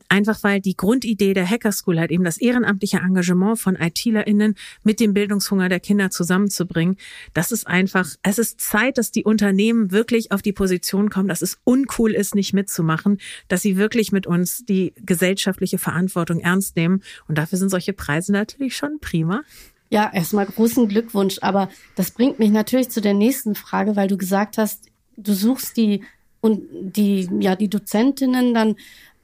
Einfach 0.09 0.43
weil 0.43 0.61
die 0.61 0.77
Grundidee 0.77 1.35
der 1.35 1.49
Hacker 1.49 1.73
School 1.73 1.99
halt 1.99 2.11
eben 2.11 2.25
das 2.25 2.39
ehrenamtliche 2.39 2.99
Engagement 2.99 3.59
von 3.59 3.77
ITlerInnen 3.77 4.55
mit 4.83 5.01
dem 5.01 5.15
Bildungshunger 5.15 5.69
der 5.69 5.81
Kinder 5.81 6.11
zusammenzubringen. 6.11 6.97
Das 7.35 7.53
ist 7.53 7.67
einfach, 7.67 8.09
es 8.23 8.39
ist 8.39 8.61
Zeit, 8.61 8.99
dass 8.99 9.11
die 9.11 9.25
Unternehmen 9.25 9.91
wirklich 9.91 10.33
auf 10.33 10.43
die 10.43 10.53
Position 10.53 11.11
kommen, 11.11 11.29
dass 11.29 11.43
es 11.43 11.59
uncool 11.65 12.13
ist, 12.13 12.35
nicht 12.35 12.53
mitzumachen, 12.53 13.19
dass 13.49 13.63
sie 13.63 13.77
wirklich 13.77 14.13
mit 14.13 14.27
uns 14.27 14.65
die 14.65 14.93
gesellschaftliche 15.05 15.79
Verantwortung 15.79 16.41
ernst 16.41 16.77
nehmen. 16.77 17.03
Und 17.29 17.39
dafür 17.39 17.59
sind 17.59 17.71
solche 17.71 17.93
Preise 17.93 18.33
natürlich 18.33 18.77
schon 18.77 18.99
prima. 19.01 19.43
Ja, 19.89 20.11
erstmal 20.13 20.47
großen 20.47 20.89
Glückwunsch. 20.89 21.39
Aber 21.43 21.69
das 21.95 22.11
bringt 22.11 22.39
mich 22.39 22.51
natürlich 22.51 22.91
zu 22.91 23.01
der 23.01 23.15
nächsten 23.15 23.55
Frage, 23.55 23.97
weil 23.97 24.09
du 24.09 24.17
gesagt 24.17 24.59
hast, 24.59 24.87
du 25.17 25.33
suchst 25.33 25.77
die 25.77 26.03
und 26.41 26.63
die, 26.71 27.29
ja, 27.41 27.57
die 27.57 27.69
Dozentinnen 27.69 28.55
dann 28.55 28.77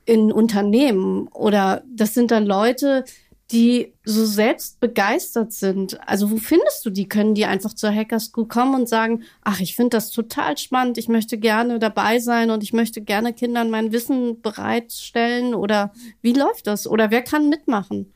in 0.04 0.32
Unternehmen 0.32 1.28
oder 1.28 1.82
das 1.86 2.14
sind 2.14 2.30
dann 2.30 2.46
Leute, 2.46 3.04
die 3.52 3.92
so 4.04 4.24
selbst 4.24 4.80
begeistert 4.80 5.52
sind. 5.52 6.00
Also 6.08 6.30
wo 6.30 6.38
findest 6.38 6.84
du 6.86 6.90
die? 6.90 7.06
Können 7.08 7.34
die 7.34 7.44
einfach 7.44 7.74
zur 7.74 7.94
Hacker 7.94 8.18
School 8.18 8.48
kommen 8.48 8.74
und 8.74 8.88
sagen, 8.88 9.24
ach, 9.42 9.60
ich 9.60 9.76
finde 9.76 9.90
das 9.96 10.10
total 10.10 10.56
spannend, 10.56 10.96
ich 10.96 11.08
möchte 11.08 11.36
gerne 11.36 11.78
dabei 11.78 12.18
sein 12.18 12.50
und 12.50 12.62
ich 12.62 12.72
möchte 12.72 13.02
gerne 13.02 13.34
Kindern 13.34 13.70
mein 13.70 13.92
Wissen 13.92 14.40
bereitstellen 14.40 15.54
oder 15.54 15.92
wie 16.22 16.32
läuft 16.32 16.66
das? 16.66 16.86
Oder 16.86 17.10
wer 17.10 17.22
kann 17.22 17.50
mitmachen? 17.50 18.12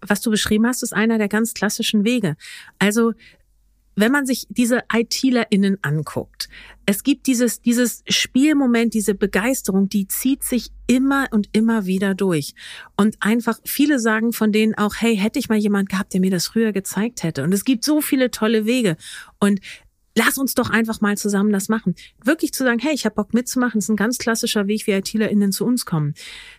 was 0.00 0.20
du 0.20 0.30
beschrieben 0.30 0.66
hast, 0.66 0.82
ist 0.82 0.94
einer 0.94 1.18
der 1.18 1.28
ganz 1.28 1.54
klassischen 1.54 2.04
Wege. 2.04 2.36
Also 2.78 3.12
wenn 3.98 4.12
man 4.12 4.26
sich 4.26 4.46
diese 4.48 4.84
ITlerInnen 4.92 5.78
anguckt, 5.82 6.48
es 6.86 7.02
gibt 7.02 7.26
dieses, 7.26 7.60
dieses 7.60 8.04
Spielmoment, 8.08 8.94
diese 8.94 9.14
Begeisterung, 9.14 9.88
die 9.88 10.06
zieht 10.06 10.44
sich 10.44 10.70
immer 10.86 11.26
und 11.32 11.48
immer 11.52 11.86
wieder 11.86 12.14
durch. 12.14 12.54
Und 12.96 13.16
einfach, 13.20 13.58
viele 13.64 13.98
sagen 13.98 14.32
von 14.32 14.52
denen 14.52 14.74
auch, 14.74 14.94
hey, 14.98 15.16
hätte 15.16 15.40
ich 15.40 15.48
mal 15.48 15.58
jemand 15.58 15.88
gehabt, 15.88 16.14
der 16.14 16.20
mir 16.20 16.30
das 16.30 16.46
früher 16.46 16.72
gezeigt 16.72 17.24
hätte. 17.24 17.42
Und 17.42 17.52
es 17.52 17.64
gibt 17.64 17.84
so 17.84 18.00
viele 18.00 18.30
tolle 18.30 18.66
Wege. 18.66 18.96
Und 19.40 19.60
lass 20.16 20.38
uns 20.38 20.54
doch 20.54 20.70
einfach 20.70 21.00
mal 21.00 21.18
zusammen 21.18 21.52
das 21.52 21.68
machen. 21.68 21.96
Wirklich 22.22 22.52
zu 22.52 22.62
sagen, 22.62 22.78
hey, 22.78 22.94
ich 22.94 23.04
habe 23.04 23.16
Bock 23.16 23.34
mitzumachen, 23.34 23.78
ist 23.78 23.88
ein 23.88 23.96
ganz 23.96 24.18
klassischer 24.18 24.68
Weg, 24.68 24.86
wie 24.86 24.92
ITlerInnen 24.92 25.50
zu 25.50 25.66
uns 25.66 25.86
kommen. 25.86 26.14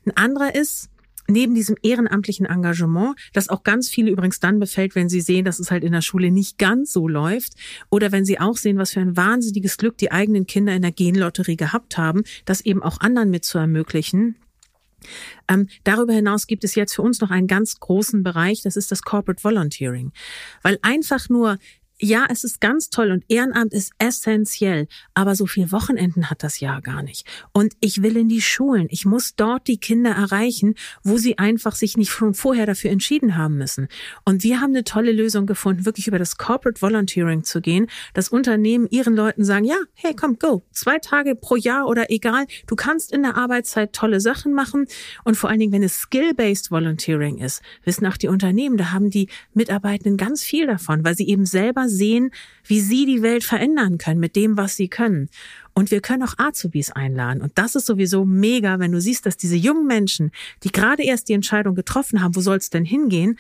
Ein 0.06 0.16
anderer 0.18 0.56
ist, 0.56 0.90
neben 1.30 1.56
diesem 1.56 1.76
ehrenamtlichen 1.82 2.46
Engagement, 2.46 3.16
das 3.34 3.50
auch 3.50 3.64
ganz 3.64 3.90
viele 3.90 4.12
übrigens 4.12 4.40
dann 4.40 4.60
befällt, 4.60 4.96
wenn 4.96 5.10
sie 5.10 5.22
sehen, 5.22 5.46
dass 5.46 5.60
es 5.60 5.72
halt 5.72 5.84
in 5.84 5.92
der 5.92 6.02
Schule 6.02 6.32
nicht 6.32 6.58
ganz 6.58 6.92
so 6.92 7.08
läuft 7.08 7.54
oder 7.90 8.12
wenn 8.12 8.26
sie 8.26 8.40
auch 8.40 8.58
sehen, 8.58 8.78
was 8.78 8.94
für 8.94 9.02
ein 9.02 9.16
wahnsinniges 9.16 9.78
Glück 9.78 9.98
die 9.98 10.12
eigenen 10.12 10.48
Kinder 10.48 10.74
in 10.74 10.82
der 10.82 10.92
Genlotterie 10.92 11.58
gehabt 11.58 11.98
haben, 11.98 12.24
das 12.46 12.62
eben 12.62 12.84
auch 12.84 13.00
anderen 13.00 13.30
mit 13.30 13.46
zu 13.46 13.58
ermöglichen. 13.58 14.36
Ähm, 15.48 15.68
darüber 15.84 16.14
hinaus 16.14 16.48
gibt 16.48 16.64
es 16.64 16.76
jetzt 16.76 16.94
für 16.94 17.02
uns 17.02 17.22
noch 17.22 17.32
einen 17.32 17.48
ganz 17.48 17.80
großen 17.80 18.24
Bereich, 18.24 18.62
das 18.62 18.76
ist 18.76 18.92
das 18.92 19.02
Corporate 19.02 19.44
Volunteering. 19.44 20.12
Weil 20.62 20.78
einfach 20.82 21.30
nur 21.30 21.58
ja, 22.02 22.26
es 22.30 22.44
ist 22.44 22.62
ganz 22.62 22.90
toll 22.90 23.12
und 23.12 23.26
Ehrenamt 23.28 23.74
ist 23.74 23.92
essentiell, 24.00 24.88
aber 25.14 25.36
so 25.36 25.46
viel 25.46 25.72
Wochenenden 25.72 26.30
hat 26.30 26.44
das 26.44 26.62
Jahr 26.62 26.82
gar 26.82 27.04
nicht. 27.04 27.28
Und 27.52 27.74
ich 27.82 28.02
will 28.02 28.16
in 28.16 28.30
die 28.30 28.42
Schulen. 28.42 28.88
Ich 28.90 29.06
muss 29.06 29.36
dort 29.36 29.68
die 29.68 29.80
Kinder 29.80 30.12
erreichen, 30.12 30.76
wo 31.04 31.18
sie 31.18 31.38
einfach 31.38 31.76
sich 31.76 31.98
nicht 31.98 32.12
schon 32.12 32.34
vorher 32.34 32.66
dafür 32.66 32.92
entschieden 32.92 33.36
haben 33.36 33.58
müssen. 33.58 33.90
Und 34.24 34.44
wir 34.44 34.62
haben 34.62 34.72
eine 34.72 34.86
tolle 34.86 35.12
Lösung 35.12 35.46
gefunden, 35.46 35.86
wirklich 35.86 36.08
über 36.08 36.20
das 36.20 36.38
Corporate 36.38 36.82
Volunteering 36.82 37.44
zu 37.44 37.60
gehen, 37.60 37.88
dass 38.14 38.30
Unternehmen 38.30 38.88
ihren 38.90 39.16
Leuten 39.16 39.44
sagen, 39.44 39.66
ja, 39.66 39.78
hey, 39.94 40.16
komm, 40.16 40.40
go. 40.40 40.64
Zwei 40.72 41.00
Tage 41.00 41.36
pro 41.36 41.58
Jahr 41.58 41.88
oder 41.88 42.10
egal. 42.10 42.46
Du 42.66 42.76
kannst 42.76 43.12
in 43.12 43.24
der 43.24 43.36
Arbeitszeit 43.36 43.92
tolle 43.92 44.22
Sachen 44.22 44.54
machen. 44.54 44.86
Und 45.26 45.36
vor 45.36 45.50
allen 45.50 45.60
Dingen, 45.60 45.74
wenn 45.74 45.84
es 45.84 46.00
Skill-Based 46.00 46.72
Volunteering 46.72 47.40
ist, 47.40 47.62
wissen 47.84 48.06
auch 48.06 48.18
die 48.18 48.30
Unternehmen, 48.30 48.78
da 48.78 48.94
haben 48.94 49.10
die 49.10 49.28
Mitarbeitenden 49.54 50.16
ganz 50.16 50.44
viel 50.44 50.66
davon, 50.66 51.04
weil 51.04 51.16
sie 51.16 51.28
eben 51.28 51.46
selber 51.46 51.89
sehen, 51.90 52.32
wie 52.66 52.80
sie 52.80 53.06
die 53.06 53.22
Welt 53.22 53.44
verändern 53.44 53.98
können 53.98 54.20
mit 54.20 54.36
dem, 54.36 54.58
was 54.58 54.76
sie 54.76 54.88
können. 54.88 55.30
Und 55.74 55.92
wir 55.92 56.02
können 56.02 56.24
auch 56.24 56.36
Azubis 56.38 56.92
einladen. 56.92 57.42
Und 57.42 57.58
das 57.58 57.76
ist 57.76 57.86
sowieso 57.86 58.26
mega, 58.26 58.80
wenn 58.80 58.92
du 58.92 59.00
siehst, 59.00 59.26
dass 59.26 59.38
diese 59.38 59.56
jungen 59.56 59.88
Menschen, 59.88 60.32
die 60.64 60.72
gerade 60.72 61.04
erst 61.04 61.30
die 61.30 61.34
Entscheidung 61.34 61.76
getroffen 61.76 62.22
haben, 62.22 62.36
wo 62.36 62.42
soll 62.42 62.58
es 62.58 62.70
denn 62.70 62.86
hingehen, 62.86 63.38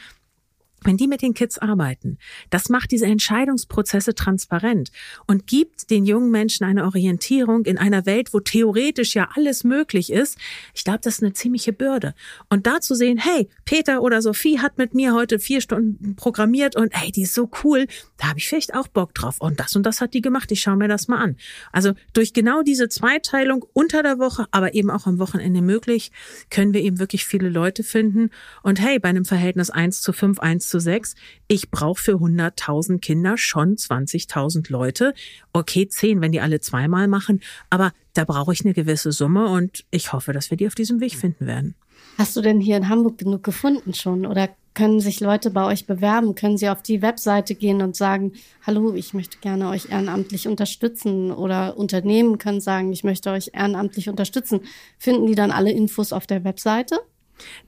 wenn 0.84 0.98
die 0.98 1.08
mit 1.08 1.22
den 1.22 1.34
Kids 1.34 1.58
arbeiten, 1.58 2.18
das 2.50 2.70
macht 2.70 2.92
diese 2.92 3.06
Entscheidungsprozesse 3.06 4.16
transparent 4.16 4.92
und 5.28 5.48
gibt 5.48 5.90
den 5.90 6.06
jungen 6.06 6.32
Menschen 6.32 6.66
eine 6.66 6.86
Orientierung 6.86 7.66
in 7.66 7.78
einer 7.78 8.06
Welt, 8.06 8.34
wo 8.34 8.40
theoretisch 8.40 9.16
ja 9.16 9.30
alles 9.36 9.64
möglich 9.64 10.12
ist. 10.12 10.38
Ich 10.74 10.84
glaube, 10.84 11.00
das 11.02 11.16
ist 11.16 11.24
eine 11.24 11.34
ziemliche 11.34 11.74
Bürde. 11.74 12.14
Und 12.50 12.68
da 12.68 12.82
zu 12.82 12.96
sehen, 12.96 13.18
hey, 13.18 13.50
Peter 13.66 14.02
oder 14.02 14.22
Sophie 14.22 14.60
hat 14.60 14.78
mit 14.78 14.94
mir 14.94 15.14
heute 15.14 15.40
vier 15.40 15.62
Stunden 15.62 16.16
programmiert 16.16 16.76
und 16.76 16.94
hey, 16.94 17.12
die 17.12 17.24
ist 17.24 17.34
so 17.34 17.50
cool, 17.64 17.88
da 18.18 18.30
habe 18.30 18.40
ich 18.40 18.48
vielleicht 18.48 18.74
auch 18.74 18.88
Bock 18.88 19.14
drauf. 19.14 19.38
Und 19.40 19.60
das 19.60 19.76
und 19.76 19.84
das 19.84 20.02
hat 20.02 20.14
die 20.14 20.22
gemacht, 20.22 20.52
ich 20.52 20.62
schaue 20.62 20.78
mir 20.78 20.88
das 20.88 21.08
mal 21.08 21.18
an. 21.18 21.38
Also 21.72 21.94
durch 22.14 22.34
genau 22.34 22.62
diese 22.62 22.90
Zweiteilung 22.90 23.66
unter 23.74 24.04
der 24.04 24.20
Woche, 24.20 24.46
aber 24.52 24.74
eben 24.74 24.90
auch 24.90 25.06
am 25.06 25.20
Wochenende 25.20 25.62
möglich, 25.62 26.12
können 26.50 26.74
wir 26.74 26.82
eben 26.82 27.00
wirklich 27.00 27.26
viele 27.26 27.50
Leute 27.50 27.84
finden. 27.84 28.30
Und 28.64 28.80
hey, 28.80 29.00
bei 29.00 29.10
einem 29.10 29.26
Verhältnis 29.26 29.70
eins 29.70 30.02
zu 30.02 30.14
fünf 30.14 30.40
eins 30.40 30.69
zu 30.70 30.80
6. 30.80 31.16
Ich 31.48 31.72
brauche 31.72 32.02
für 32.02 32.16
100.000 32.16 33.00
Kinder 33.00 33.38
schon 33.38 33.76
20.000 33.76 34.72
Leute. 34.72 35.14
Okay, 35.52 35.88
10, 35.88 36.22
wenn 36.22 36.32
die 36.32 36.42
alle 36.42 36.62
zweimal 36.62 37.08
machen. 37.08 37.42
Aber 37.70 37.92
da 38.14 38.24
brauche 38.24 38.54
ich 38.54 38.64
eine 38.64 38.74
gewisse 38.74 39.12
Summe 39.12 39.50
und 39.50 39.86
ich 39.92 40.14
hoffe, 40.14 40.34
dass 40.34 40.50
wir 40.50 40.58
die 40.58 40.68
auf 40.68 40.76
diesem 40.76 41.00
Weg 41.00 41.16
finden 41.16 41.46
werden. 41.46 41.76
Hast 42.18 42.36
du 42.36 42.42
denn 42.42 42.60
hier 42.60 42.78
in 42.78 42.90
Hamburg 42.90 43.18
genug 43.18 43.44
gefunden 43.44 43.94
schon? 43.94 44.26
Oder 44.26 44.50
können 44.74 45.00
sich 45.00 45.20
Leute 45.20 45.52
bei 45.52 45.66
euch 45.66 45.88
bewerben? 45.88 46.36
Können 46.36 46.58
sie 46.58 46.70
auf 46.70 46.82
die 46.82 47.02
Webseite 47.02 47.56
gehen 47.56 47.82
und 47.82 47.96
sagen, 47.96 48.34
hallo, 48.66 48.94
ich 48.94 49.14
möchte 49.14 49.38
gerne 49.40 49.70
euch 49.70 49.90
ehrenamtlich 49.90 50.48
unterstützen? 50.48 51.32
Oder 51.32 51.78
Unternehmen 51.78 52.38
können 52.38 52.62
sagen, 52.62 52.92
ich 52.94 53.04
möchte 53.04 53.32
euch 53.32 53.52
ehrenamtlich 53.54 54.10
unterstützen. 54.10 54.62
Finden 54.98 55.28
die 55.28 55.36
dann 55.36 55.52
alle 55.52 55.72
Infos 55.72 56.14
auf 56.14 56.28
der 56.28 56.44
Webseite? 56.44 57.00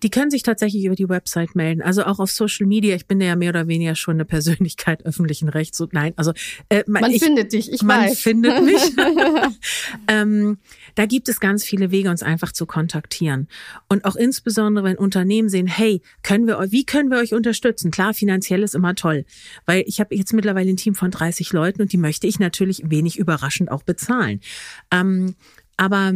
Die 0.04 0.10
können 0.10 0.32
sich 0.32 0.44
tatsächlich 0.44 0.86
über 0.86 0.96
die 0.96 1.10
Website 1.10 1.56
melden. 1.56 1.82
Also 1.82 2.04
auch 2.04 2.20
auf 2.20 2.32
Social 2.32 2.68
Media. 2.68 2.96
Ich 2.96 3.08
bin 3.08 3.22
ja 3.22 3.36
mehr 3.36 3.50
oder 3.50 3.68
weniger 3.68 3.96
schon 3.96 4.16
eine 4.16 4.26
Persönlichkeit 4.26 5.06
öffentlichen 5.06 5.50
Rechts. 5.50 5.80
Und 5.80 5.94
nein, 5.94 6.14
also 6.16 6.34
äh, 6.70 6.84
man, 6.88 7.02
man 7.02 7.12
ich, 7.12 7.24
findet 7.24 7.54
dich. 7.54 7.72
Ich 7.72 7.84
man 7.84 8.02
weiß. 8.02 8.20
findet 8.20 8.62
mich. 8.64 8.82
ähm, 10.08 10.58
da 10.96 11.06
gibt 11.06 11.30
es 11.30 11.40
ganz 11.40 11.64
viele 11.64 11.92
Wege, 11.92 12.10
uns 12.10 12.24
einfach 12.24 12.52
zu 12.52 12.66
kontaktieren. 12.66 13.48
Und 13.88 14.06
auch 14.06 14.16
insbesondere, 14.16 14.86
wenn 14.86 14.98
Unternehmen 14.98 15.50
sehen, 15.50 15.68
hey, 15.68 16.02
können 16.24 16.48
wir, 16.48 16.60
wie 16.72 16.86
können 16.86 17.10
wir 17.10 17.18
euch 17.18 17.34
unterstützen? 17.34 17.92
Klar, 17.92 18.14
finanziell 18.14 18.64
ist 18.64 18.76
immer 18.76 18.96
toll, 18.96 19.26
weil 19.66 19.84
ich 19.88 20.00
habe 20.00 20.16
jetzt 20.16 20.34
mittlerweile 20.34 20.70
ein 20.70 20.78
Team 20.78 20.96
von 20.96 21.12
30 21.12 21.54
Leuten 21.54 21.82
und 21.82 21.94
die 21.94 21.98
möchte 21.98 22.28
ich 22.28 22.40
natürlich 22.40 22.84
wenig 22.86 23.18
überraschend 23.18 23.72
auch 23.72 23.84
bezahlen. 23.84 24.42
Ähm, 24.92 25.36
aber 25.78 26.14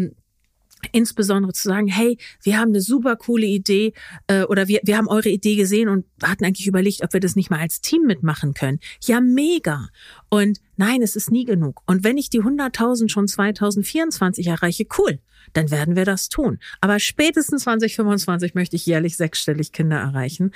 insbesondere 0.92 1.54
zu 1.54 1.68
sagen, 1.68 1.88
hey, 1.88 2.18
wir 2.44 2.58
haben 2.58 2.70
eine 2.70 2.82
super 2.82 3.16
coole 3.16 3.46
Idee 3.46 3.94
äh, 4.28 4.44
oder 4.44 4.68
wir, 4.68 4.82
wir 4.84 4.98
haben 4.98 5.08
eure 5.08 5.30
Idee 5.30 5.56
gesehen 5.56 5.90
und 5.90 6.06
hatten 6.22 6.46
eigentlich 6.46 6.68
überlegt, 6.68 7.04
ob 7.04 7.14
wir 7.14 7.20
das 7.20 7.36
nicht 7.36 7.50
mal 7.50 7.60
als 7.60 7.82
Team 7.82 8.04
mitmachen 8.04 8.54
können. 8.54 8.80
Ja, 9.04 9.22
mega. 9.22 9.90
Und 10.30 10.60
nein, 10.78 11.02
es 11.02 11.16
ist 11.16 11.32
nie 11.32 11.46
genug. 11.46 11.82
Und 11.86 12.04
wenn 12.04 12.18
ich 12.18 12.30
die 12.30 12.42
100.000 12.42 13.10
schon 13.10 13.28
2024 13.28 14.48
erreiche, 14.48 14.86
cool, 14.98 15.20
dann 15.54 15.72
werden 15.72 15.96
wir 15.96 16.06
das 16.06 16.30
tun. 16.30 16.60
Aber 16.82 17.00
spätestens 17.00 17.64
2025 17.64 18.56
möchte 18.56 18.76
ich 18.76 18.86
jährlich 18.86 19.18
sechsstellig 19.18 19.72
Kinder 19.72 19.98
erreichen. 19.98 20.52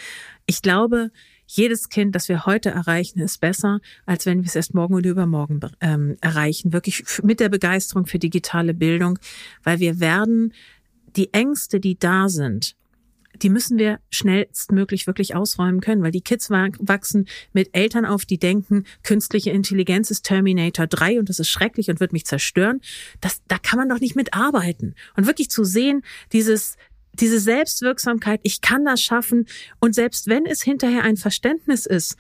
Ich 0.45 0.61
glaube, 0.61 1.11
jedes 1.49 1.89
Kind, 1.89 2.15
das 2.15 2.29
wir 2.29 2.45
heute 2.45 2.69
erreichen, 2.69 3.19
ist 3.19 3.41
besser, 3.41 3.79
als 4.05 4.25
wenn 4.27 4.41
wir 4.41 4.47
es 4.47 4.55
erst 4.55 4.75
morgen 4.75 4.93
oder 4.93 5.09
übermorgen 5.09 5.59
ähm, 5.81 6.15
erreichen. 6.21 6.73
Wirklich 6.73 7.03
mit 7.23 7.39
der 7.39 7.49
Begeisterung 7.49 8.05
für 8.05 8.19
digitale 8.19 8.75
Bildung, 8.75 9.17
weil 9.63 9.79
wir 9.79 9.99
werden 9.99 10.53
die 11.15 11.33
Ängste, 11.33 11.79
die 11.79 11.97
da 11.97 12.29
sind, 12.29 12.75
die 13.41 13.49
müssen 13.49 13.77
wir 13.77 13.99
schnellstmöglich 14.09 15.07
wirklich 15.07 15.35
ausräumen 15.35 15.81
können, 15.81 16.03
weil 16.03 16.11
die 16.11 16.21
Kids 16.21 16.49
wachsen 16.49 17.27
mit 17.53 17.69
Eltern 17.73 18.05
auf, 18.05 18.25
die 18.25 18.37
denken, 18.37 18.83
künstliche 19.03 19.51
Intelligenz 19.51 20.11
ist 20.11 20.25
Terminator 20.25 20.87
3 20.87 21.19
und 21.19 21.29
das 21.29 21.39
ist 21.39 21.49
schrecklich 21.49 21.89
und 21.89 21.99
wird 21.99 22.13
mich 22.13 22.25
zerstören. 22.25 22.81
Das, 23.21 23.41
da 23.47 23.57
kann 23.57 23.79
man 23.79 23.89
doch 23.89 23.99
nicht 23.99 24.15
mitarbeiten. 24.15 24.95
Und 25.15 25.25
wirklich 25.25 25.49
zu 25.49 25.63
sehen, 25.63 26.03
dieses, 26.33 26.75
diese 27.19 27.39
Selbstwirksamkeit, 27.39 28.39
ich 28.43 28.61
kann 28.61 28.85
das 28.85 29.01
schaffen. 29.01 29.47
Und 29.79 29.95
selbst 29.95 30.27
wenn 30.27 30.45
es 30.45 30.61
hinterher 30.61 31.03
ein 31.03 31.17
Verständnis 31.17 31.85
ist, 31.85 32.15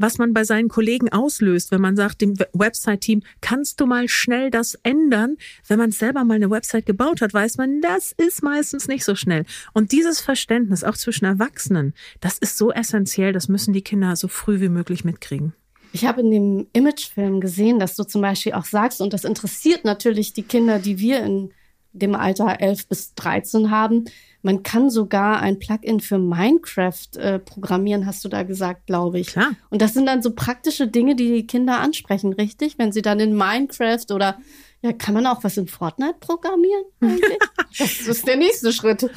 was 0.00 0.16
man 0.16 0.32
bei 0.32 0.44
seinen 0.44 0.68
Kollegen 0.68 1.10
auslöst, 1.10 1.70
wenn 1.70 1.82
man 1.82 1.94
sagt 1.94 2.22
dem 2.22 2.34
Website-Team, 2.54 3.22
kannst 3.42 3.80
du 3.80 3.86
mal 3.86 4.08
schnell 4.08 4.50
das 4.50 4.74
ändern? 4.82 5.36
Wenn 5.68 5.78
man 5.78 5.90
selber 5.90 6.24
mal 6.24 6.34
eine 6.34 6.50
Website 6.50 6.86
gebaut 6.86 7.20
hat, 7.20 7.34
weiß 7.34 7.58
man, 7.58 7.82
das 7.82 8.12
ist 8.12 8.42
meistens 8.42 8.88
nicht 8.88 9.04
so 9.04 9.14
schnell. 9.14 9.44
Und 9.74 9.92
dieses 9.92 10.20
Verständnis 10.20 10.84
auch 10.84 10.96
zwischen 10.96 11.26
Erwachsenen, 11.26 11.92
das 12.20 12.38
ist 12.38 12.56
so 12.56 12.72
essentiell, 12.72 13.34
das 13.34 13.48
müssen 13.48 13.74
die 13.74 13.82
Kinder 13.82 14.16
so 14.16 14.26
früh 14.28 14.60
wie 14.60 14.70
möglich 14.70 15.04
mitkriegen. 15.04 15.52
Ich 15.92 16.06
habe 16.06 16.22
in 16.22 16.30
dem 16.30 16.66
Imagefilm 16.72 17.40
gesehen, 17.40 17.78
dass 17.78 17.96
du 17.96 18.04
zum 18.04 18.22
Beispiel 18.22 18.54
auch 18.54 18.64
sagst, 18.64 19.02
und 19.02 19.12
das 19.12 19.24
interessiert 19.24 19.84
natürlich 19.84 20.32
die 20.32 20.44
Kinder, 20.44 20.78
die 20.78 20.98
wir 20.98 21.22
in 21.22 21.50
dem 21.92 22.14
Alter 22.14 22.60
11 22.60 22.88
bis 22.88 23.14
13 23.14 23.70
haben, 23.70 24.04
man 24.42 24.62
kann 24.62 24.88
sogar 24.88 25.40
ein 25.40 25.58
Plugin 25.58 26.00
für 26.00 26.18
Minecraft 26.18 27.16
äh, 27.16 27.38
programmieren, 27.38 28.06
hast 28.06 28.24
du 28.24 28.28
da 28.28 28.42
gesagt, 28.42 28.86
glaube 28.86 29.20
ich. 29.20 29.28
Klar. 29.28 29.52
Und 29.68 29.82
das 29.82 29.92
sind 29.92 30.06
dann 30.06 30.22
so 30.22 30.32
praktische 30.32 30.86
Dinge, 30.86 31.14
die 31.14 31.30
die 31.30 31.46
Kinder 31.46 31.80
ansprechen, 31.80 32.32
richtig? 32.32 32.78
Wenn 32.78 32.92
sie 32.92 33.02
dann 33.02 33.20
in 33.20 33.36
Minecraft 33.36 34.10
oder 34.14 34.38
ja, 34.82 34.94
kann 34.94 35.12
man 35.12 35.26
auch 35.26 35.44
was 35.44 35.58
in 35.58 35.68
Fortnite 35.68 36.16
programmieren 36.20 36.84
eigentlich? 37.00 37.38
das 37.78 38.00
ist 38.00 38.26
der 38.26 38.36
nächste 38.36 38.72
Schritt. 38.72 39.10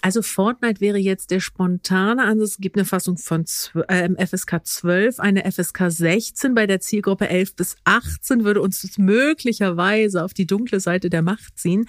Also 0.00 0.22
Fortnite 0.22 0.80
wäre 0.80 0.96
jetzt 0.96 1.30
der 1.30 1.40
spontane 1.40 2.24
Ansatz. 2.24 2.52
Es 2.52 2.56
gibt 2.56 2.76
eine 2.76 2.86
Fassung 2.86 3.18
von 3.18 3.44
äh, 3.88 4.26
FSK 4.26 4.64
12, 4.64 5.20
eine 5.20 5.50
FSK 5.50 5.90
16. 5.90 6.54
Bei 6.54 6.66
der 6.66 6.80
Zielgruppe 6.80 7.28
11 7.28 7.54
bis 7.54 7.76
18 7.84 8.44
würde 8.44 8.62
uns 8.62 8.80
das 8.80 8.96
möglicherweise 8.96 10.24
auf 10.24 10.32
die 10.32 10.46
dunkle 10.46 10.80
Seite 10.80 11.10
der 11.10 11.20
Macht 11.20 11.58
ziehen. 11.58 11.86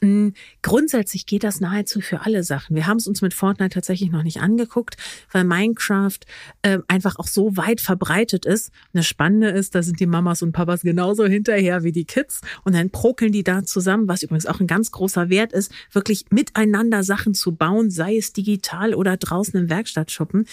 Mhm. 0.00 0.34
Grundsätzlich 0.62 1.26
geht 1.26 1.44
das 1.44 1.60
nahezu 1.60 2.00
für 2.00 2.22
alle 2.22 2.42
Sachen. 2.42 2.74
Wir 2.74 2.88
haben 2.88 2.96
es 2.96 3.06
uns 3.06 3.22
mit 3.22 3.32
Fortnite 3.32 3.74
tatsächlich 3.74 4.10
noch 4.10 4.24
nicht 4.24 4.40
angeguckt, 4.40 4.96
weil 5.30 5.44
Minecraft 5.44 6.18
äh, 6.62 6.78
einfach 6.88 7.16
auch 7.20 7.28
so 7.28 7.56
weit 7.56 7.80
verbreitet 7.80 8.44
ist. 8.44 8.72
Das 8.92 9.06
Spannende 9.06 9.50
ist, 9.50 9.76
da 9.76 9.84
sind 9.84 10.00
die 10.00 10.06
Mamas 10.06 10.42
und 10.42 10.50
Papas 10.50 10.82
genauso 10.82 11.26
hinterher 11.26 11.84
wie 11.84 11.92
die 11.92 12.06
Kids 12.06 12.40
und 12.64 12.71
dann 12.72 12.90
prokeln 12.90 13.32
die 13.32 13.44
da 13.44 13.64
zusammen, 13.64 14.08
was 14.08 14.22
übrigens 14.22 14.46
auch 14.46 14.60
ein 14.60 14.66
ganz 14.66 14.90
großer 14.90 15.28
Wert 15.28 15.52
ist, 15.52 15.72
wirklich 15.90 16.26
miteinander 16.30 17.04
Sachen 17.04 17.34
zu 17.34 17.52
bauen, 17.54 17.90
sei 17.90 18.16
es 18.16 18.32
digital 18.32 18.94
oder 18.94 19.16
draußen 19.16 19.58
im 19.58 19.70
Werkstattschuppen. 19.70 20.46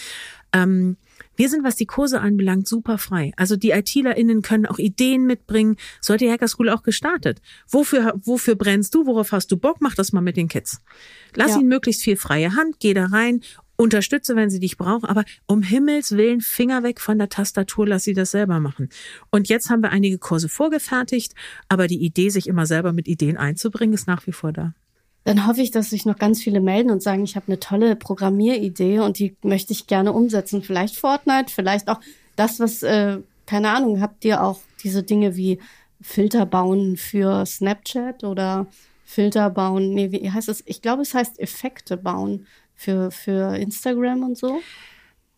Ähm, 0.52 0.96
wir 1.36 1.48
sind, 1.48 1.64
was 1.64 1.76
die 1.76 1.86
Kurse 1.86 2.20
anbelangt, 2.20 2.68
super 2.68 2.98
frei. 2.98 3.32
Also 3.36 3.56
die 3.56 3.70
ITlerInnen 3.70 4.42
können 4.42 4.66
auch 4.66 4.78
Ideen 4.78 5.24
mitbringen. 5.26 5.76
So 6.00 6.12
hat 6.14 6.20
die 6.20 6.30
Hacker 6.30 6.48
School 6.48 6.68
auch 6.68 6.82
gestartet. 6.82 7.40
Wofür, 7.68 8.12
wofür 8.24 8.56
brennst 8.56 8.94
du? 8.94 9.06
Worauf 9.06 9.32
hast 9.32 9.50
du 9.50 9.56
Bock? 9.56 9.78
Mach 9.80 9.94
das 9.94 10.12
mal 10.12 10.20
mit 10.20 10.36
den 10.36 10.48
Kids. 10.48 10.82
Lass 11.34 11.52
ja. 11.52 11.60
ihnen 11.60 11.68
möglichst 11.68 12.02
viel 12.02 12.16
freie 12.16 12.54
Hand. 12.56 12.76
Geh 12.80 12.92
da 12.92 13.06
rein. 13.06 13.40
Unterstütze, 13.80 14.36
wenn 14.36 14.50
sie 14.50 14.60
dich 14.60 14.76
brauchen. 14.76 15.06
Aber 15.06 15.24
um 15.46 15.62
Himmels 15.62 16.12
Willen, 16.12 16.42
Finger 16.42 16.82
weg 16.82 17.00
von 17.00 17.18
der 17.18 17.30
Tastatur. 17.30 17.88
Lass 17.88 18.04
sie 18.04 18.12
das 18.12 18.30
selber 18.30 18.60
machen. 18.60 18.90
Und 19.30 19.48
jetzt 19.48 19.70
haben 19.70 19.82
wir 19.82 19.90
einige 19.90 20.18
Kurse 20.18 20.50
vorgefertigt. 20.50 21.34
Aber 21.68 21.86
die 21.86 22.04
Idee, 22.04 22.28
sich 22.28 22.46
immer 22.46 22.66
selber 22.66 22.92
mit 22.92 23.08
Ideen 23.08 23.38
einzubringen, 23.38 23.94
ist 23.94 24.06
nach 24.06 24.26
wie 24.26 24.32
vor 24.32 24.52
da. 24.52 24.74
dann 25.24 25.46
hoffe 25.46 25.62
ich, 25.62 25.70
dass 25.70 25.90
sich 25.90 26.04
noch 26.04 26.18
ganz 26.18 26.42
viele 26.42 26.60
melden 26.60 26.90
und 26.90 27.02
sagen, 27.02 27.24
ich 27.24 27.36
habe 27.36 27.46
eine 27.48 27.58
tolle 27.58 27.96
Programmieridee 27.96 29.00
und 29.00 29.18
die 29.18 29.36
möchte 29.42 29.72
ich 29.72 29.86
gerne 29.86 30.12
umsetzen. 30.12 30.62
Vielleicht 30.62 30.96
Fortnite, 30.96 31.52
vielleicht 31.52 31.88
auch 31.88 32.00
das, 32.36 32.60
was, 32.60 32.82
äh, 32.82 33.18
keine 33.46 33.70
Ahnung, 33.70 34.00
habt 34.00 34.24
ihr 34.24 34.42
auch 34.42 34.60
diese 34.82 35.02
Dinge 35.02 35.36
wie 35.36 35.58
Filter 36.02 36.46
bauen 36.46 36.96
für 36.96 37.46
Snapchat 37.46 38.24
oder 38.24 38.66
Filter 39.04 39.50
bauen, 39.50 39.92
nee, 39.92 40.12
wie 40.12 40.30
heißt 40.30 40.48
es? 40.48 40.62
Ich 40.66 40.82
glaube, 40.82 41.02
es 41.02 41.14
heißt 41.14 41.40
Effekte 41.40 41.96
bauen 41.96 42.46
für, 42.80 43.10
für 43.10 43.56
Instagram 43.56 44.22
und 44.22 44.38
so. 44.38 44.60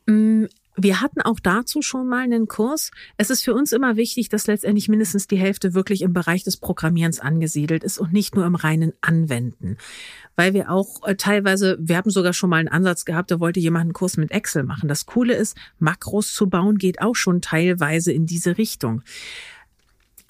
Mm, 0.06 0.44
wir 0.76 1.00
hatten 1.00 1.20
auch 1.20 1.40
dazu 1.40 1.82
schon 1.82 2.08
mal 2.08 2.22
einen 2.22 2.46
Kurs. 2.46 2.92
Es 3.16 3.30
ist 3.30 3.42
für 3.42 3.52
uns 3.52 3.72
immer 3.72 3.96
wichtig, 3.96 4.28
dass 4.28 4.46
letztendlich 4.46 4.88
mindestens 4.88 5.26
die 5.26 5.36
Hälfte 5.36 5.74
wirklich 5.74 6.02
im 6.02 6.12
Bereich 6.12 6.44
des 6.44 6.56
Programmierens 6.56 7.18
angesiedelt 7.18 7.82
ist 7.82 7.98
und 7.98 8.12
nicht 8.12 8.36
nur 8.36 8.46
im 8.46 8.54
reinen 8.54 8.92
Anwenden. 9.00 9.76
Weil 10.36 10.54
wir 10.54 10.70
auch 10.70 11.06
äh, 11.06 11.16
teilweise, 11.16 11.76
wir 11.80 11.96
haben 11.96 12.10
sogar 12.10 12.32
schon 12.32 12.48
mal 12.48 12.58
einen 12.58 12.68
Ansatz 12.68 13.04
gehabt, 13.04 13.32
da 13.32 13.40
wollte 13.40 13.60
jemand 13.60 13.82
einen 13.82 13.92
Kurs 13.92 14.16
mit 14.16 14.30
Excel 14.30 14.62
machen. 14.62 14.88
Das 14.88 15.04
Coole 15.04 15.34
ist, 15.34 15.56
Makros 15.80 16.32
zu 16.32 16.48
bauen 16.48 16.78
geht 16.78 17.02
auch 17.02 17.16
schon 17.16 17.42
teilweise 17.42 18.12
in 18.12 18.24
diese 18.24 18.56
Richtung. 18.56 19.02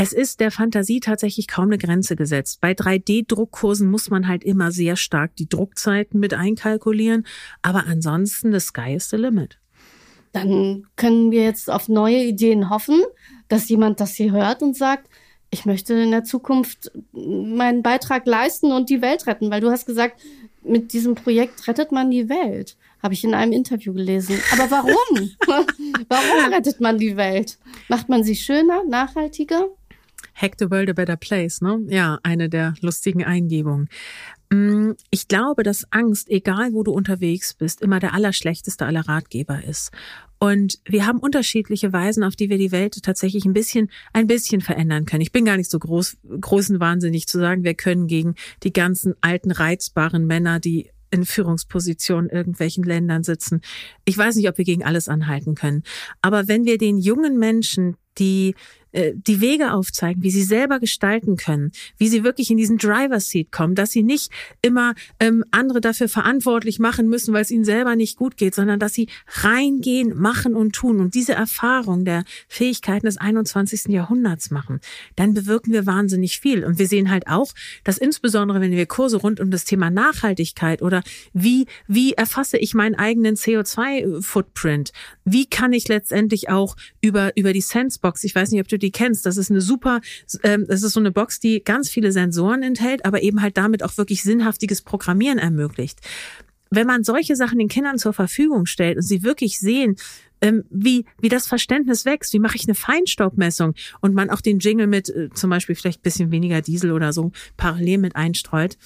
Es 0.03 0.13
ist 0.13 0.41
der 0.41 0.51
Fantasie 0.51 0.99
tatsächlich 0.99 1.47
kaum 1.47 1.67
eine 1.67 1.79
Grenze 1.79 2.17
gesetzt. 2.17 2.61
Bei 2.61 2.73
3D-Druckkursen 2.73 3.89
muss 3.89 4.11
man 4.11 4.27
halt 4.27 4.43
immer 4.43 4.73
sehr 4.73 4.97
stark 4.97 5.37
die 5.37 5.49
Druckzeiten 5.49 6.19
mit 6.19 6.35
einkalkulieren. 6.35 7.25
Aber 7.63 7.87
ansonsten, 7.87 8.53
the 8.53 8.59
sky 8.59 8.95
is 8.95 9.11
the 9.11 9.17
limit 9.17 9.59
dann 10.33 10.87
können 10.97 11.31
wir 11.31 11.45
jetzt 11.45 11.71
auf 11.71 11.89
neue 11.89 12.25
Ideen 12.25 12.71
hoffen, 12.71 13.03
dass 13.49 13.69
jemand 13.69 14.01
das 14.01 14.15
hier 14.15 14.33
hört 14.33 14.63
und 14.63 14.77
sagt, 14.77 15.09
ich 15.51 15.67
möchte 15.67 15.93
in 15.93 16.11
der 16.11 16.25
Zukunft 16.25 16.91
meinen 17.13 17.83
Beitrag 17.83 18.27
leisten 18.27 18.73
und 18.73 18.89
die 18.89 19.03
Welt 19.03 19.27
retten, 19.27 19.51
weil 19.51 19.61
du 19.61 19.71
hast 19.71 19.85
gesagt, 19.85 20.23
mit 20.65 20.95
diesem 20.95 21.15
Projekt 21.15 21.69
rettet 21.69 21.93
man 21.93 22.11
die 22.11 22.31
Welt. 22.31 22.77
Habe 23.03 23.15
ich 23.15 23.25
in 23.25 23.35
einem 23.35 23.53
Interview 23.53 23.93
gelesen. 23.93 24.41
Aber 24.53 24.71
warum? 24.71 25.31
warum 26.09 26.53
rettet 26.53 26.81
man 26.81 26.97
die 26.97 27.17
Welt? 27.17 27.59
Macht 27.89 28.09
man 28.09 28.25
sie 28.25 28.37
schöner, 28.37 28.85
nachhaltiger? 28.85 29.67
Hack 30.35 30.57
the 30.59 30.71
World 30.71 30.91
a 30.91 30.93
Better 30.93 31.17
Place, 31.17 31.61
ne? 31.61 31.81
Ja, 31.88 32.19
eine 32.23 32.49
der 32.49 32.75
lustigen 32.81 33.25
Eingebungen. 33.25 33.88
Mm, 34.50 34.93
ich 35.11 35.29
glaube, 35.29 35.62
dass 35.62 35.87
Angst, 35.91 36.29
egal 36.31 36.73
wo 36.73 36.83
du 36.83 36.93
unterwegs 36.93 37.55
bist, 37.55 37.81
immer 37.81 38.00
der 38.00 38.14
allerschlechteste 38.14 38.85
aller 38.85 39.09
Ratgeber 39.09 39.64
ist. 39.64 39.91
Und 40.38 40.81
wir 40.85 41.07
haben 41.07 41.21
unterschiedliche 41.21 41.93
Weisen, 41.93 42.25
auf 42.25 42.35
die 42.35 42.50
wir 42.50 42.59
die 42.59 42.73
Welt 42.73 43.02
tatsächlich 43.02 43.45
ein 43.45 43.52
bisschen, 43.52 43.91
ein 44.12 44.26
bisschen 44.26 44.61
verändern 44.61 45.05
können. 45.05 45.23
Ich 45.23 45.33
bin 45.33 45.45
gar 45.45 45.57
nicht 45.57 45.71
so 45.71 45.79
groß, 45.79 46.17
großen 46.41 46.81
Wahnsinnig 46.81 47.29
zu 47.29 47.38
sagen, 47.38 47.62
wir 47.62 47.75
können 47.75 48.09
gegen 48.09 48.35
die 48.64 48.73
ganzen 48.73 49.14
alten, 49.21 49.52
reizbaren 49.52 50.26
Männer, 50.26 50.59
die 50.59 50.91
in 51.12 51.25
Führungspositionen 51.25 52.29
in 52.29 52.37
irgendwelchen 52.37 52.83
Ländern 52.83 53.23
sitzen. 53.23 53.61
Ich 54.05 54.19
weiß 54.19 54.35
nicht, 54.35 54.49
ob 54.49 54.59
wir 54.59 54.64
gegen 54.64 54.83
alles 54.83 55.09
anhalten 55.09 55.55
können. 55.55 55.85
Aber 56.23 56.49
wenn 56.49 56.64
wir 56.64 56.79
den 56.79 56.99
jungen 56.99 57.38
Menschen, 57.38 57.97
die 58.19 58.55
äh, 58.93 59.13
die 59.15 59.41
Wege 59.41 59.73
aufzeigen, 59.73 60.23
wie 60.23 60.31
sie 60.31 60.43
selber 60.43 60.79
gestalten 60.79 61.37
können, 61.37 61.73
wie 61.97 62.09
sie 62.09 62.25
wirklich 62.25 62.51
in 62.51 62.57
diesen 62.57 62.79
Driver 62.79 63.21
Seat 63.21 63.51
kommen, 63.51 63.75
dass 63.75 63.91
sie 63.91 64.03
nicht 64.03 64.31
immer 64.61 64.95
ähm, 65.19 65.45
andere 65.51 65.81
dafür 65.81 66.09
verantwortlich 66.09 66.79
machen 66.79 67.09
müssen, 67.09 67.33
weil 67.33 67.43
es 67.43 67.51
ihnen 67.51 67.65
selber 67.65 67.97
nicht 67.97 68.17
gut 68.17 68.37
geht, 68.37 68.55
sondern 68.55 68.79
dass 68.79 68.95
sie 68.95 69.09
reingehen, 69.29 70.17
machen 70.17 70.55
und 70.55 70.73
tun 70.73 71.01
und 71.01 71.15
diese 71.15 71.33
Erfahrung 71.33 72.05
der 72.05 72.25
Fähigkeiten 72.49 73.07
des 73.07 73.17
21. 73.17 73.87
Jahrhunderts 73.89 74.51
machen, 74.51 74.81
dann 75.17 75.35
bewirken 75.35 75.73
wir 75.73 75.87
wahnsinnig 75.87 76.39
viel. 76.39 76.65
Und 76.65 76.79
wir 76.79 76.87
sehen 76.87 77.11
halt 77.11 77.29
auch, 77.29 77.53
dass 77.85 77.99
insbesondere 77.99 78.61
wenn 78.61 78.73
wir 78.73 78.87
Kurse 78.87 79.17
rund 79.17 79.41
um 79.41 79.51
das 79.51 79.65
Thema 79.65 79.91
Nachhaltigkeit 79.91 80.83
oder 80.83 81.03
wie, 81.33 81.67
wie 81.87 82.13
erfasse 82.13 82.59
ich 82.59 82.75
meinen 82.75 82.95
eigenen 82.95 83.37
CO2-Footprint, 83.37 84.93
wie 85.25 85.47
kann 85.47 85.73
ich 85.73 85.89
letztendlich 85.89 86.51
auch 86.51 86.77
über, 87.01 87.37
über 87.37 87.53
die 87.53 87.61
Sensebox, 87.61 88.25
ich 88.25 88.35
weiß 88.35 88.51
nicht, 88.51 88.61
ob 88.61 88.69
du 88.69 88.82
die 88.83 88.93
kennst. 88.93 89.25
Das 89.27 89.37
ist 89.37 89.51
eine 89.51 89.61
super, 89.61 90.01
ähm, 90.43 90.67
das 90.69 90.83
ist 90.83 90.93
so 90.93 91.01
eine 91.01 91.12
Box, 91.12 91.41
die 91.41 91.62
ganz 91.62 91.89
viele 91.89 92.12
Sensoren 92.12 92.62
enthält, 92.62 93.05
aber 93.05 93.23
eben 93.23 93.43
halt 93.43 93.57
damit 93.57 93.83
auch 93.83 93.97
wirklich 93.97 94.23
sinnhaftiges 94.23 94.83
Programmieren 94.83 95.39
ermöglicht. 95.39 96.01
Wenn 96.71 96.87
man 96.87 97.05
solche 97.05 97.37
Sachen 97.37 97.59
den 97.59 97.69
Kindern 97.69 97.99
zur 97.99 98.12
Verfügung 98.12 98.67
stellt 98.67 98.97
und 98.97 99.03
sie 99.03 99.23
wirklich 99.23 99.59
sehen, 99.59 99.97
ähm, 100.40 100.64
wie, 100.71 101.05
wie 101.21 101.29
das 101.29 101.47
Verständnis 101.47 102.05
wächst, 102.05 102.33
wie 102.33 102.38
mache 102.38 102.57
ich 102.57 102.66
eine 102.66 102.75
Feinstaubmessung 102.75 103.75
und 104.01 104.14
man 104.14 104.29
auch 104.29 104.40
den 104.40 104.59
Jingle 104.59 104.88
mit 104.88 105.09
äh, 105.09 105.31
zum 105.31 105.51
Beispiel 105.51 105.77
vielleicht 105.77 106.03
bisschen 106.03 106.31
weniger 106.31 106.61
Diesel 106.61 106.92
oder 106.92 107.12
so 107.12 107.31
parallel 107.57 107.99
mit 107.99 108.16
einstreut. 108.16 108.77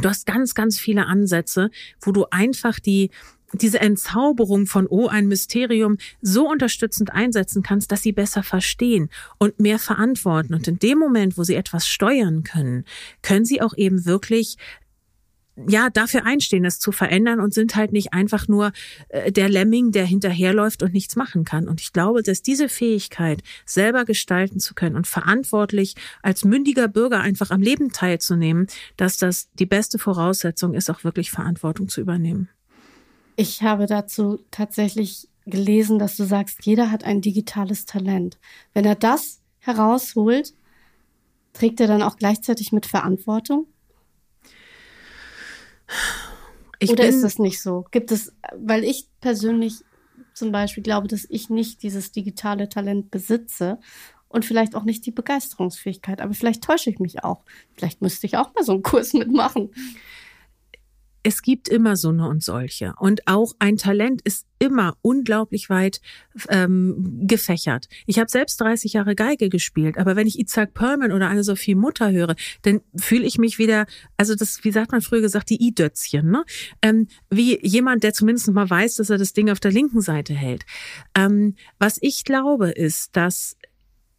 Du 0.00 0.08
hast 0.08 0.24
ganz, 0.24 0.54
ganz 0.54 0.78
viele 0.78 1.06
Ansätze, 1.06 1.70
wo 2.00 2.12
du 2.12 2.24
einfach 2.30 2.80
die, 2.80 3.10
diese 3.52 3.80
Entzauberung 3.80 4.66
von 4.66 4.86
Oh, 4.88 5.08
ein 5.08 5.28
Mysterium 5.28 5.98
so 6.20 6.48
unterstützend 6.48 7.12
einsetzen 7.12 7.62
kannst, 7.62 7.92
dass 7.92 8.02
sie 8.02 8.12
besser 8.12 8.42
verstehen 8.42 9.10
und 9.38 9.60
mehr 9.60 9.78
verantworten. 9.78 10.54
Und 10.54 10.68
in 10.68 10.78
dem 10.78 10.98
Moment, 10.98 11.36
wo 11.36 11.44
sie 11.44 11.54
etwas 11.54 11.86
steuern 11.86 12.42
können, 12.42 12.84
können 13.22 13.44
sie 13.44 13.60
auch 13.60 13.76
eben 13.76 14.06
wirklich 14.06 14.56
ja, 15.68 15.90
dafür 15.90 16.24
einstehen, 16.24 16.64
es 16.64 16.78
zu 16.78 16.92
verändern 16.92 17.38
und 17.38 17.52
sind 17.52 17.76
halt 17.76 17.92
nicht 17.92 18.12
einfach 18.14 18.48
nur 18.48 18.72
äh, 19.08 19.30
der 19.30 19.48
Lemming, 19.48 19.92
der 19.92 20.06
hinterherläuft 20.06 20.82
und 20.82 20.94
nichts 20.94 21.14
machen 21.14 21.44
kann. 21.44 21.68
Und 21.68 21.80
ich 21.80 21.92
glaube, 21.92 22.22
dass 22.22 22.42
diese 22.42 22.68
Fähigkeit, 22.70 23.42
selber 23.66 24.04
gestalten 24.04 24.60
zu 24.60 24.74
können 24.74 24.96
und 24.96 25.06
verantwortlich 25.06 25.94
als 26.22 26.44
mündiger 26.44 26.88
Bürger 26.88 27.20
einfach 27.20 27.50
am 27.50 27.60
Leben 27.60 27.92
teilzunehmen, 27.92 28.66
dass 28.96 29.18
das 29.18 29.50
die 29.52 29.66
beste 29.66 29.98
Voraussetzung 29.98 30.72
ist, 30.72 30.90
auch 30.90 31.04
wirklich 31.04 31.30
Verantwortung 31.30 31.88
zu 31.88 32.00
übernehmen. 32.00 32.48
Ich 33.36 33.62
habe 33.62 33.86
dazu 33.86 34.40
tatsächlich 34.50 35.28
gelesen, 35.46 35.98
dass 35.98 36.16
du 36.16 36.24
sagst, 36.24 36.64
jeder 36.64 36.90
hat 36.90 37.04
ein 37.04 37.20
digitales 37.20 37.86
Talent. 37.86 38.38
Wenn 38.74 38.84
er 38.84 38.94
das 38.94 39.40
herausholt, 39.58 40.54
trägt 41.52 41.80
er 41.80 41.86
dann 41.86 42.02
auch 42.02 42.16
gleichzeitig 42.16 42.72
mit 42.72 42.86
Verantwortung? 42.86 43.66
Ich 46.78 46.90
Oder 46.90 47.06
ist 47.06 47.22
das 47.22 47.38
nicht 47.38 47.60
so? 47.60 47.86
Gibt 47.90 48.10
es, 48.12 48.32
weil 48.56 48.84
ich 48.84 49.08
persönlich 49.20 49.84
zum 50.34 50.52
Beispiel 50.52 50.82
glaube, 50.82 51.08
dass 51.08 51.26
ich 51.28 51.50
nicht 51.50 51.82
dieses 51.82 52.12
digitale 52.12 52.68
Talent 52.68 53.10
besitze 53.10 53.78
und 54.28 54.44
vielleicht 54.44 54.74
auch 54.74 54.84
nicht 54.84 55.04
die 55.04 55.10
Begeisterungsfähigkeit. 55.10 56.20
Aber 56.20 56.32
vielleicht 56.32 56.64
täusche 56.64 56.88
ich 56.90 56.98
mich 56.98 57.22
auch. 57.22 57.44
Vielleicht 57.76 58.00
müsste 58.00 58.26
ich 58.26 58.36
auch 58.36 58.54
mal 58.54 58.64
so 58.64 58.72
einen 58.72 58.82
Kurs 58.82 59.12
mitmachen 59.12 59.70
es 61.22 61.42
gibt 61.42 61.68
immer 61.68 61.96
so 61.96 62.08
eine 62.08 62.28
und 62.28 62.42
solche. 62.42 62.94
Und 62.98 63.26
auch 63.26 63.52
ein 63.58 63.76
Talent 63.76 64.22
ist 64.22 64.46
immer 64.58 64.96
unglaublich 65.02 65.70
weit 65.70 66.00
ähm, 66.48 67.22
gefächert. 67.26 67.88
Ich 68.06 68.18
habe 68.18 68.30
selbst 68.30 68.60
30 68.60 68.92
Jahre 68.92 69.14
Geige 69.14 69.48
gespielt, 69.48 69.98
aber 69.98 70.14
wenn 70.14 70.26
ich 70.26 70.38
Isaac 70.38 70.74
Perlman 70.74 71.12
oder 71.12 71.28
eine 71.28 71.42
Sophie 71.42 71.74
Mutter 71.74 72.12
höre, 72.12 72.36
dann 72.62 72.80
fühle 72.96 73.24
ich 73.24 73.38
mich 73.38 73.58
wieder, 73.58 73.86
also 74.16 74.34
das, 74.34 74.62
wie 74.62 74.70
sagt 74.70 74.92
man 74.92 75.00
früher 75.00 75.20
gesagt, 75.20 75.50
die 75.50 75.60
I-Dötzchen, 75.60 76.30
ne? 76.30 76.44
Ähm, 76.80 77.08
wie 77.30 77.58
jemand, 77.66 78.04
der 78.04 78.12
zumindest 78.12 78.50
mal 78.52 78.68
weiß, 78.68 78.96
dass 78.96 79.10
er 79.10 79.18
das 79.18 79.32
Ding 79.32 79.50
auf 79.50 79.60
der 79.60 79.72
linken 79.72 80.00
Seite 80.00 80.34
hält. 80.34 80.64
Ähm, 81.16 81.56
was 81.78 81.98
ich 82.00 82.24
glaube, 82.24 82.70
ist, 82.70 83.16
dass 83.16 83.56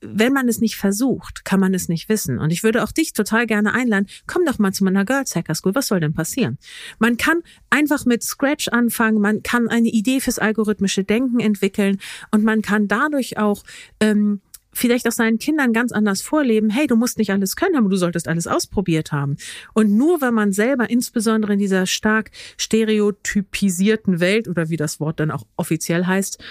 wenn 0.03 0.33
man 0.33 0.47
es 0.47 0.59
nicht 0.59 0.75
versucht, 0.75 1.45
kann 1.45 1.59
man 1.59 1.73
es 1.73 1.89
nicht 1.89 2.09
wissen. 2.09 2.39
Und 2.39 2.51
ich 2.51 2.63
würde 2.63 2.83
auch 2.83 2.91
dich 2.91 3.13
total 3.13 3.47
gerne 3.47 3.73
einladen, 3.73 4.07
komm 4.27 4.45
doch 4.45 4.59
mal 4.59 4.73
zu 4.73 4.83
meiner 4.83 5.05
Girls 5.05 5.35
Hacker 5.35 5.55
School. 5.55 5.75
Was 5.75 5.87
soll 5.87 5.99
denn 5.99 6.13
passieren? 6.13 6.57
Man 6.99 7.17
kann 7.17 7.41
einfach 7.69 8.05
mit 8.05 8.23
Scratch 8.23 8.67
anfangen, 8.67 9.21
man 9.21 9.43
kann 9.43 9.67
eine 9.67 9.89
Idee 9.89 10.19
fürs 10.19 10.39
algorithmische 10.39 11.03
Denken 11.03 11.39
entwickeln 11.39 11.99
und 12.31 12.43
man 12.43 12.61
kann 12.61 12.87
dadurch 12.87 13.37
auch 13.37 13.63
ähm, 13.99 14.41
vielleicht 14.73 15.07
auch 15.07 15.13
seinen 15.13 15.39
Kindern 15.39 15.71
ganz 15.71 15.91
anders 15.91 16.21
vorleben, 16.21 16.69
hey, 16.69 16.87
du 16.87 16.95
musst 16.95 17.17
nicht 17.17 17.31
alles 17.31 17.55
können, 17.55 17.75
aber 17.75 17.89
du 17.89 17.95
solltest 17.95 18.27
alles 18.27 18.47
ausprobiert 18.47 19.11
haben. 19.11 19.37
Und 19.73 19.95
nur 19.95 20.19
wenn 20.21 20.33
man 20.33 20.51
selber, 20.51 20.89
insbesondere 20.89 21.53
in 21.53 21.59
dieser 21.59 21.85
stark 21.85 22.31
stereotypisierten 22.57 24.19
Welt 24.19 24.47
oder 24.47 24.69
wie 24.69 24.77
das 24.77 24.99
Wort 24.99 25.19
dann 25.19 25.31
auch 25.31 25.45
offiziell 25.55 26.05
heißt, 26.05 26.43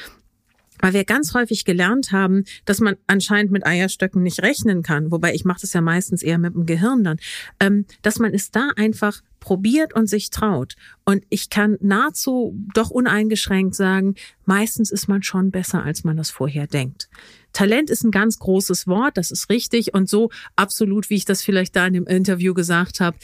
weil 0.82 0.92
wir 0.92 1.04
ganz 1.04 1.32
häufig 1.32 1.64
gelernt 1.64 2.12
haben, 2.12 2.44
dass 2.66 2.80
man 2.80 2.96
anscheinend 3.06 3.52
mit 3.52 3.64
Eierstöcken 3.64 4.22
nicht 4.22 4.42
rechnen 4.42 4.82
kann, 4.82 5.10
wobei 5.10 5.32
ich 5.34 5.46
mache 5.46 5.62
das 5.62 5.72
ja 5.72 5.80
meistens 5.80 6.22
eher 6.22 6.36
mit 6.36 6.54
dem 6.54 6.66
Gehirn 6.66 7.04
dann, 7.04 7.16
ähm, 7.60 7.86
dass 8.02 8.18
man 8.18 8.34
es 8.34 8.50
da 8.50 8.68
einfach 8.76 9.22
probiert 9.42 9.92
und 9.92 10.06
sich 10.06 10.30
traut. 10.30 10.76
Und 11.04 11.24
ich 11.28 11.50
kann 11.50 11.76
nahezu 11.80 12.56
doch 12.74 12.90
uneingeschränkt 12.90 13.74
sagen, 13.74 14.14
meistens 14.46 14.92
ist 14.92 15.08
man 15.08 15.24
schon 15.24 15.50
besser, 15.50 15.82
als 15.82 16.04
man 16.04 16.16
das 16.16 16.30
vorher 16.30 16.68
denkt. 16.68 17.08
Talent 17.52 17.90
ist 17.90 18.04
ein 18.04 18.12
ganz 18.12 18.38
großes 18.38 18.86
Wort, 18.86 19.16
das 19.16 19.32
ist 19.32 19.50
richtig. 19.50 19.94
Und 19.94 20.08
so 20.08 20.30
absolut, 20.54 21.10
wie 21.10 21.16
ich 21.16 21.24
das 21.24 21.42
vielleicht 21.42 21.74
da 21.74 21.86
in 21.86 21.92
dem 21.92 22.06
Interview 22.06 22.54
gesagt 22.54 23.00
habe, 23.00 23.18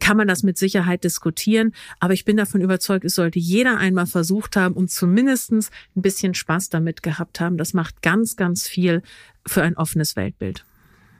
kann 0.00 0.16
man 0.16 0.26
das 0.26 0.42
mit 0.42 0.58
Sicherheit 0.58 1.04
diskutieren. 1.04 1.72
Aber 2.00 2.12
ich 2.12 2.24
bin 2.24 2.36
davon 2.36 2.60
überzeugt, 2.60 3.04
es 3.04 3.14
sollte 3.14 3.38
jeder 3.38 3.78
einmal 3.78 4.06
versucht 4.06 4.56
haben 4.56 4.74
und 4.74 4.90
zumindestens 4.90 5.70
ein 5.96 6.02
bisschen 6.02 6.34
Spaß 6.34 6.68
damit 6.68 7.04
gehabt 7.04 7.38
haben. 7.38 7.56
Das 7.56 7.72
macht 7.72 8.02
ganz, 8.02 8.34
ganz 8.34 8.66
viel 8.66 9.02
für 9.46 9.62
ein 9.62 9.76
offenes 9.76 10.16
Weltbild. 10.16 10.64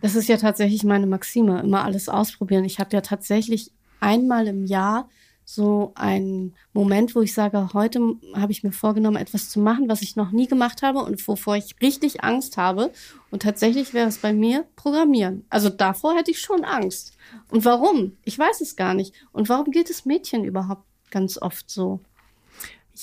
Das 0.02 0.14
ist 0.14 0.28
ja 0.28 0.36
tatsächlich 0.38 0.82
meine 0.82 1.06
Maxime, 1.06 1.60
immer 1.60 1.84
alles 1.84 2.08
ausprobieren. 2.08 2.64
Ich 2.64 2.80
habe 2.80 2.90
ja 2.92 3.00
tatsächlich 3.00 3.70
einmal 4.00 4.46
im 4.46 4.64
Jahr 4.64 5.08
so 5.44 5.92
ein 5.96 6.54
Moment, 6.72 7.16
wo 7.16 7.22
ich 7.22 7.34
sage, 7.34 7.70
heute 7.72 8.00
habe 8.34 8.52
ich 8.52 8.62
mir 8.62 8.70
vorgenommen, 8.70 9.16
etwas 9.16 9.50
zu 9.50 9.58
machen, 9.58 9.88
was 9.88 10.00
ich 10.00 10.14
noch 10.14 10.30
nie 10.30 10.46
gemacht 10.46 10.82
habe 10.82 11.00
und 11.00 11.26
wovor 11.26 11.56
ich 11.56 11.74
richtig 11.82 12.22
Angst 12.22 12.56
habe. 12.56 12.92
Und 13.32 13.42
tatsächlich 13.42 13.92
wäre 13.92 14.08
es 14.08 14.18
bei 14.18 14.32
mir 14.32 14.64
Programmieren. 14.76 15.44
Also 15.50 15.68
davor 15.68 16.14
hätte 16.14 16.30
ich 16.30 16.40
schon 16.40 16.64
Angst. 16.64 17.16
Und 17.50 17.64
warum? 17.64 18.16
Ich 18.24 18.38
weiß 18.38 18.60
es 18.60 18.76
gar 18.76 18.94
nicht. 18.94 19.12
Und 19.32 19.48
warum 19.48 19.72
geht 19.72 19.90
es 19.90 20.04
Mädchen 20.04 20.44
überhaupt 20.44 20.84
ganz 21.10 21.36
oft 21.36 21.68
so? 21.68 22.00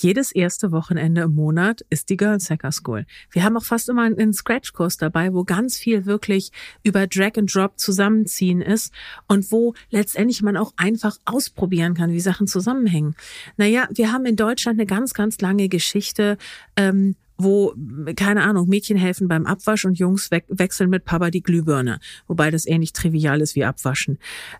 Jedes 0.00 0.30
erste 0.30 0.70
Wochenende 0.70 1.22
im 1.22 1.34
Monat 1.34 1.84
ist 1.90 2.08
die 2.08 2.16
Girls 2.16 2.50
Hacker 2.50 2.70
School. 2.70 3.04
Wir 3.32 3.42
haben 3.42 3.56
auch 3.56 3.64
fast 3.64 3.88
immer 3.88 4.02
einen 4.02 4.32
Scratch-Kurs 4.32 4.96
dabei, 4.96 5.34
wo 5.34 5.42
ganz 5.42 5.76
viel 5.76 6.06
wirklich 6.06 6.52
über 6.84 7.08
Drag 7.08 7.32
and 7.36 7.52
Drop 7.52 7.80
zusammenziehen 7.80 8.60
ist 8.60 8.94
und 9.26 9.50
wo 9.50 9.74
letztendlich 9.90 10.40
man 10.40 10.56
auch 10.56 10.72
einfach 10.76 11.16
ausprobieren 11.24 11.94
kann, 11.94 12.12
wie 12.12 12.20
Sachen 12.20 12.46
zusammenhängen. 12.46 13.16
Naja, 13.56 13.88
wir 13.90 14.12
haben 14.12 14.24
in 14.24 14.36
Deutschland 14.36 14.78
eine 14.78 14.86
ganz, 14.86 15.14
ganz 15.14 15.40
lange 15.40 15.68
Geschichte, 15.68 16.38
ähm, 16.76 17.16
wo, 17.36 17.74
keine 18.14 18.42
Ahnung, 18.42 18.68
Mädchen 18.68 18.96
helfen 18.96 19.26
beim 19.26 19.46
Abwasch 19.46 19.84
und 19.84 19.98
Jungs 19.98 20.30
we 20.30 20.42
wechseln 20.48 20.90
mit 20.90 21.04
Papa 21.04 21.30
die 21.30 21.42
Glühbirne, 21.42 21.98
wobei 22.28 22.52
das 22.52 22.66
ähnlich 22.66 22.92
trivial 22.92 23.40
ist 23.40 23.56
wie 23.56 23.64
Abwaschen. 23.64 24.18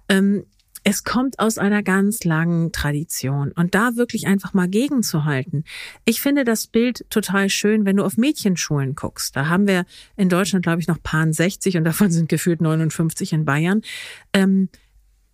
Ähm, 0.09 0.45
es 0.91 1.05
kommt 1.05 1.39
aus 1.39 1.59
einer 1.59 1.83
ganz 1.83 2.25
langen 2.25 2.73
Tradition 2.73 3.53
und 3.53 3.75
da 3.75 3.97
wirklich 3.97 4.27
einfach 4.27 4.55
mal 4.55 4.69
gegenzuhalten. 4.69 5.65
Ich 6.07 6.23
finde 6.23 6.45
das 6.45 6.67
Bild 6.67 7.05
total 7.11 7.51
schön, 7.51 7.85
wenn 7.85 7.99
du 7.99 8.05
auf 8.05 8.17
Mädchenschulen 8.17 8.95
guckst. 8.95 9.37
Da 9.37 9.49
haben 9.49 9.69
wir 9.69 9.85
in 10.17 10.31
Deutschland, 10.31 10.63
glaube 10.63 10.81
ich, 10.81 10.89
noch 10.89 11.03
paar 11.03 11.31
60 11.31 11.77
und 11.77 11.85
davon 11.85 12.11
sind 12.11 12.31
gefühlt 12.31 12.63
59 12.63 13.35
in 13.35 13.45
Bayern. 13.45 13.83
Ähm, 14.33 14.71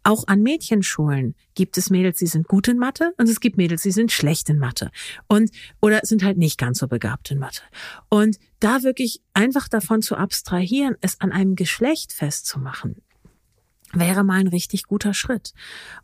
auch 0.03 0.27
an 0.27 0.43
Mädchenschulen 0.43 1.37
gibt 1.55 1.79
es 1.79 1.89
Mädels, 1.89 2.19
die 2.19 2.27
sind 2.27 2.49
gut 2.49 2.67
in 2.67 2.77
Mathe 2.77 3.13
und 3.17 3.29
es 3.29 3.39
gibt 3.39 3.57
Mädels, 3.57 3.83
die 3.83 3.93
sind 3.93 4.11
schlecht 4.11 4.51
in 4.51 4.59
Mathe 4.59 4.91
und 5.29 5.53
oder 5.81 6.01
sind 6.03 6.25
halt 6.25 6.37
nicht 6.37 6.59
ganz 6.59 6.81
so 6.81 6.89
begabt 6.89 7.31
in 7.31 7.39
Mathe. 7.39 7.63
Und 8.09 8.41
da 8.59 8.83
wirklich 8.83 9.23
einfach 9.35 9.69
davon 9.69 10.03
zu 10.03 10.17
abstrahieren, 10.17 10.97
es 11.01 11.21
an 11.21 11.31
einem 11.31 11.55
Geschlecht 11.55 12.13
festzumachen, 12.13 12.97
wäre 13.95 14.25
mal 14.25 14.41
ein 14.41 14.49
richtig 14.49 14.85
guter 14.85 15.15
Schritt. 15.15 15.53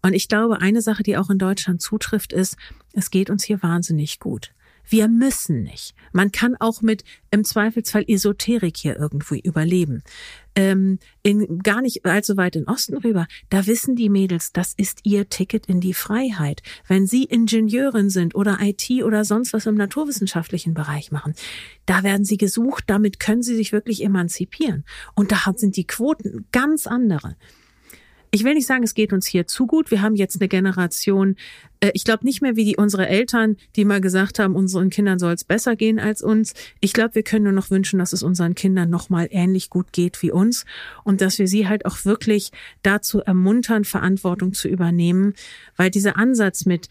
Und 0.02 0.14
ich 0.14 0.28
glaube, 0.28 0.60
eine 0.60 0.82
Sache, 0.82 1.02
die 1.02 1.16
auch 1.16 1.30
in 1.30 1.38
Deutschland 1.38 1.80
zutrifft, 1.80 2.32
ist, 2.32 2.56
es 2.92 3.10
geht 3.10 3.30
uns 3.30 3.44
hier 3.44 3.62
wahnsinnig 3.62 4.18
gut. 4.18 4.52
Wir 4.90 5.06
müssen 5.06 5.62
nicht. 5.62 5.94
Man 6.12 6.32
kann 6.32 6.56
auch 6.58 6.82
mit 6.82 7.04
im 7.30 7.44
Zweifelsfall 7.44 8.04
Esoterik 8.08 8.76
hier 8.76 8.98
irgendwie 8.98 9.38
überleben. 9.38 10.02
Ähm, 10.56 10.98
in, 11.22 11.60
gar 11.60 11.80
nicht 11.80 12.04
allzu 12.04 12.36
weit 12.36 12.56
in 12.56 12.66
Osten 12.66 12.96
rüber, 12.96 13.28
da 13.50 13.68
wissen 13.68 13.94
die 13.94 14.08
Mädels, 14.08 14.52
das 14.52 14.74
ist 14.76 15.00
ihr 15.04 15.28
Ticket 15.28 15.66
in 15.66 15.80
die 15.80 15.94
Freiheit. 15.94 16.62
Wenn 16.88 17.06
sie 17.06 17.22
Ingenieurin 17.22 18.10
sind 18.10 18.34
oder 18.34 18.58
IT 18.60 18.90
oder 19.04 19.24
sonst 19.24 19.52
was 19.52 19.66
im 19.66 19.76
naturwissenschaftlichen 19.76 20.74
Bereich 20.74 21.12
machen, 21.12 21.34
da 21.86 22.02
werden 22.02 22.24
sie 22.24 22.36
gesucht, 22.36 22.84
damit 22.88 23.20
können 23.20 23.44
sie 23.44 23.54
sich 23.54 23.70
wirklich 23.70 24.02
emanzipieren. 24.02 24.84
Und 25.14 25.30
da 25.30 25.52
sind 25.54 25.76
die 25.76 25.86
Quoten 25.86 26.46
ganz 26.50 26.88
andere 26.88 27.36
ich 28.30 28.44
will 28.44 28.54
nicht 28.54 28.66
sagen, 28.66 28.84
es 28.84 28.94
geht 28.94 29.12
uns 29.12 29.26
hier 29.26 29.46
zu 29.46 29.66
gut. 29.66 29.90
Wir 29.90 30.02
haben 30.02 30.14
jetzt 30.14 30.40
eine 30.40 30.48
Generation, 30.48 31.36
äh, 31.80 31.90
ich 31.94 32.04
glaube 32.04 32.24
nicht 32.24 32.42
mehr 32.42 32.54
wie 32.54 32.64
die 32.64 32.76
unsere 32.76 33.08
Eltern, 33.08 33.56
die 33.74 33.84
mal 33.84 34.00
gesagt 34.00 34.38
haben, 34.38 34.54
unseren 34.54 34.90
Kindern 34.90 35.18
soll 35.18 35.32
es 35.32 35.42
besser 35.42 35.74
gehen 35.74 35.98
als 35.98 36.22
uns. 36.22 36.54
Ich 36.80 36.92
glaube, 36.92 37.16
wir 37.16 37.22
können 37.24 37.44
nur 37.44 37.52
noch 37.52 37.70
wünschen, 37.70 37.98
dass 37.98 38.12
es 38.12 38.22
unseren 38.22 38.54
Kindern 38.54 38.88
noch 38.88 39.10
mal 39.10 39.26
ähnlich 39.30 39.68
gut 39.68 39.92
geht 39.92 40.22
wie 40.22 40.30
uns 40.30 40.64
und 41.02 41.20
dass 41.20 41.38
wir 41.38 41.48
sie 41.48 41.68
halt 41.68 41.86
auch 41.86 42.04
wirklich 42.04 42.52
dazu 42.82 43.20
ermuntern, 43.20 43.84
Verantwortung 43.84 44.52
zu 44.52 44.68
übernehmen, 44.68 45.34
weil 45.76 45.90
dieser 45.90 46.16
Ansatz 46.16 46.66
mit 46.66 46.88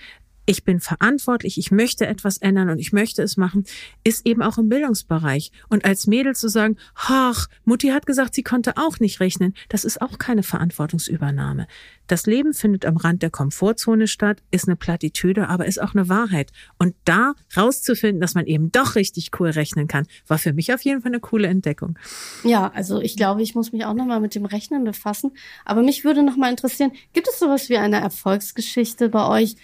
ich 0.50 0.64
bin 0.64 0.80
verantwortlich, 0.80 1.60
ich 1.60 1.70
möchte 1.70 2.08
etwas 2.08 2.38
ändern 2.40 2.72
und 2.72 2.80
ich 2.80 2.92
möchte 2.92 3.22
es 3.22 3.38
machen, 3.38 3.66
ist 4.04 4.26
eben 4.26 4.42
auch 4.42 4.58
im 4.58 4.68
Bildungsbereich. 4.68 5.52
Und 5.70 5.86
als 5.86 6.08
Mädel 6.08 6.36
zu 6.36 6.50
sagen, 6.50 6.76
ach, 6.96 7.46
Mutti 7.66 7.90
hat 7.90 8.08
gesagt, 8.08 8.34
sie 8.34 8.42
konnte 8.42 8.74
auch 8.76 9.00
nicht 9.00 9.20
rechnen, 9.20 9.54
das 9.70 9.86
ist 9.86 10.02
auch 10.02 10.18
keine 10.18 10.42
Verantwortungsübernahme. 10.42 11.68
Das 12.08 12.26
Leben 12.26 12.56
findet 12.56 12.88
am 12.88 12.98
Rand 12.98 13.22
der 13.22 13.30
Komfortzone 13.30 14.08
statt, 14.08 14.42
ist 14.50 14.68
eine 14.68 14.76
Plattitüde, 14.76 15.50
aber 15.50 15.68
ist 15.68 15.80
auch 15.80 15.94
eine 15.94 16.10
Wahrheit. 16.10 16.52
Und 16.80 16.96
da 17.06 17.36
rauszufinden, 17.56 18.20
dass 18.20 18.34
man 18.34 18.48
eben 18.48 18.72
doch 18.72 18.96
richtig 18.96 19.30
cool 19.40 19.52
rechnen 19.52 19.88
kann, 19.88 20.08
war 20.26 20.40
für 20.40 20.54
mich 20.54 20.74
auf 20.74 20.82
jeden 20.82 21.04
Fall 21.04 21.12
eine 21.12 21.20
coole 21.20 21.48
Entdeckung. 21.48 22.00
Ja, 22.44 22.72
also 22.74 23.00
ich 23.00 23.16
glaube, 23.16 23.44
ich 23.44 23.54
muss 23.54 23.72
mich 23.72 23.86
auch 23.86 23.94
nochmal 23.94 24.20
mit 24.20 24.34
dem 24.34 24.46
Rechnen 24.46 24.84
befassen. 24.84 25.30
Aber 25.64 25.84
mich 25.84 26.04
würde 26.04 26.24
nochmal 26.24 26.50
interessieren, 26.50 26.92
gibt 27.14 27.28
es 27.28 27.38
sowas 27.38 27.70
wie 27.70 27.78
eine 27.78 28.00
Erfolgsgeschichte 28.02 29.10
bei 29.10 29.28
euch? 29.28 29.56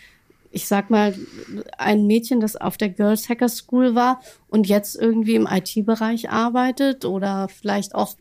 Ich 0.56 0.70
sag 0.70 0.90
mal, 0.90 1.14
ein 1.78 2.08
Mädchen, 2.08 2.40
das 2.40 2.56
auf 2.56 2.78
der 2.78 2.88
Girls 2.88 3.28
Hacker 3.28 3.50
School 3.50 3.94
war 3.94 4.22
und 4.48 4.68
jetzt 4.68 4.96
irgendwie 4.96 5.36
im 5.36 5.50
IT-Bereich 5.52 6.30
arbeitet 6.30 7.04
oder 7.04 7.50
vielleicht 7.50 7.94
auch 7.94 8.16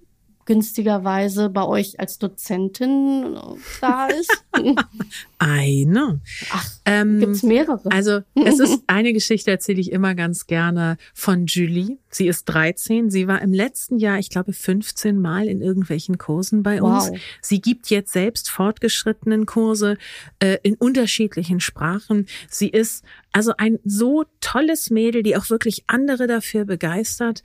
günstigerweise 0.47 1.51
bei 1.51 1.65
euch 1.65 2.01
als 2.01 2.19
Dozentin 2.19 3.37
da 3.81 4.07
ist? 4.07 4.45
eine. 5.39 6.21
Ach, 6.51 6.71
ähm, 6.85 7.21
gibt's 7.21 7.43
mehrere? 7.43 7.91
Also 7.91 8.21
es 8.35 8.61
ist 8.61 8.83
eine 8.87 9.13
Geschichte, 9.13 9.51
erzähle 9.51 9.81
ich 9.81 9.93
immer 9.93 10.15
ganz 10.15 10.47
gerne 10.47 10.97
von 11.13 11.47
Julie. 11.47 11.99
Sie 12.09 12.29
ist 12.29 12.45
13. 12.47 13.11
Sie 13.11 13.27
war 13.27 13.43
im 13.43 13.53
letzten 13.53 13.99
Jahr, 13.99 14.19
ich 14.19 14.31
glaube, 14.31 14.53
15 14.53 15.21
Mal 15.21 15.49
in 15.49 15.61
irgendwelchen 15.61 16.19
Kursen 16.19 16.63
bei 16.63 16.83
uns. 16.83 17.11
Wow. 17.11 17.19
Sie 17.41 17.61
gibt 17.61 17.91
jetzt 17.91 18.13
selbst 18.13 18.51
fortgeschrittenen 18.51 19.47
Kurse 19.47 19.99
äh, 20.39 20.59
in 20.63 20.77
unterschiedlichen 20.77 21.61
Sprachen. 21.61 22.27
Sie 22.49 22.69
ist 22.69 23.05
also 23.33 23.53
ein 23.59 23.79
so 23.85 24.25
tolles 24.41 24.91
Mädel, 24.91 25.23
die 25.23 25.37
auch 25.37 25.51
wirklich 25.51 25.85
andere 25.89 26.27
dafür 26.27 26.65
begeistert. 26.65 27.43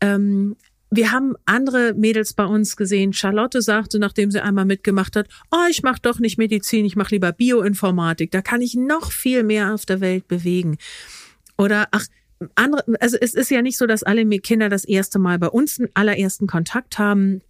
Ähm, 0.00 0.56
wir 0.94 1.10
haben 1.10 1.34
andere 1.46 1.94
Mädels 1.94 2.34
bei 2.34 2.44
uns 2.44 2.76
gesehen. 2.76 3.14
Charlotte 3.14 3.62
sagte, 3.62 3.98
nachdem 3.98 4.30
sie 4.30 4.42
einmal 4.42 4.66
mitgemacht 4.66 5.16
hat, 5.16 5.26
oh, 5.50 5.66
ich 5.70 5.82
mache 5.82 6.00
doch 6.02 6.18
nicht 6.18 6.36
Medizin, 6.36 6.84
ich 6.84 6.96
mache 6.96 7.14
lieber 7.14 7.32
Bioinformatik. 7.32 8.30
Da 8.30 8.42
kann 8.42 8.60
ich 8.60 8.74
noch 8.74 9.10
viel 9.10 9.42
mehr 9.42 9.72
auf 9.72 9.86
der 9.86 10.00
Welt 10.02 10.28
bewegen. 10.28 10.76
Oder 11.56 11.88
ach, 11.92 12.06
andere, 12.56 12.84
also 13.00 13.16
es 13.18 13.32
ist 13.34 13.50
ja 13.50 13.62
nicht 13.62 13.78
so, 13.78 13.86
dass 13.86 14.02
alle 14.02 14.26
Kinder 14.40 14.68
das 14.68 14.84
erste 14.84 15.18
Mal 15.18 15.38
bei 15.38 15.48
uns 15.48 15.78
einen 15.78 15.88
allerersten 15.94 16.46
Kontakt 16.46 16.98
haben. 16.98 17.40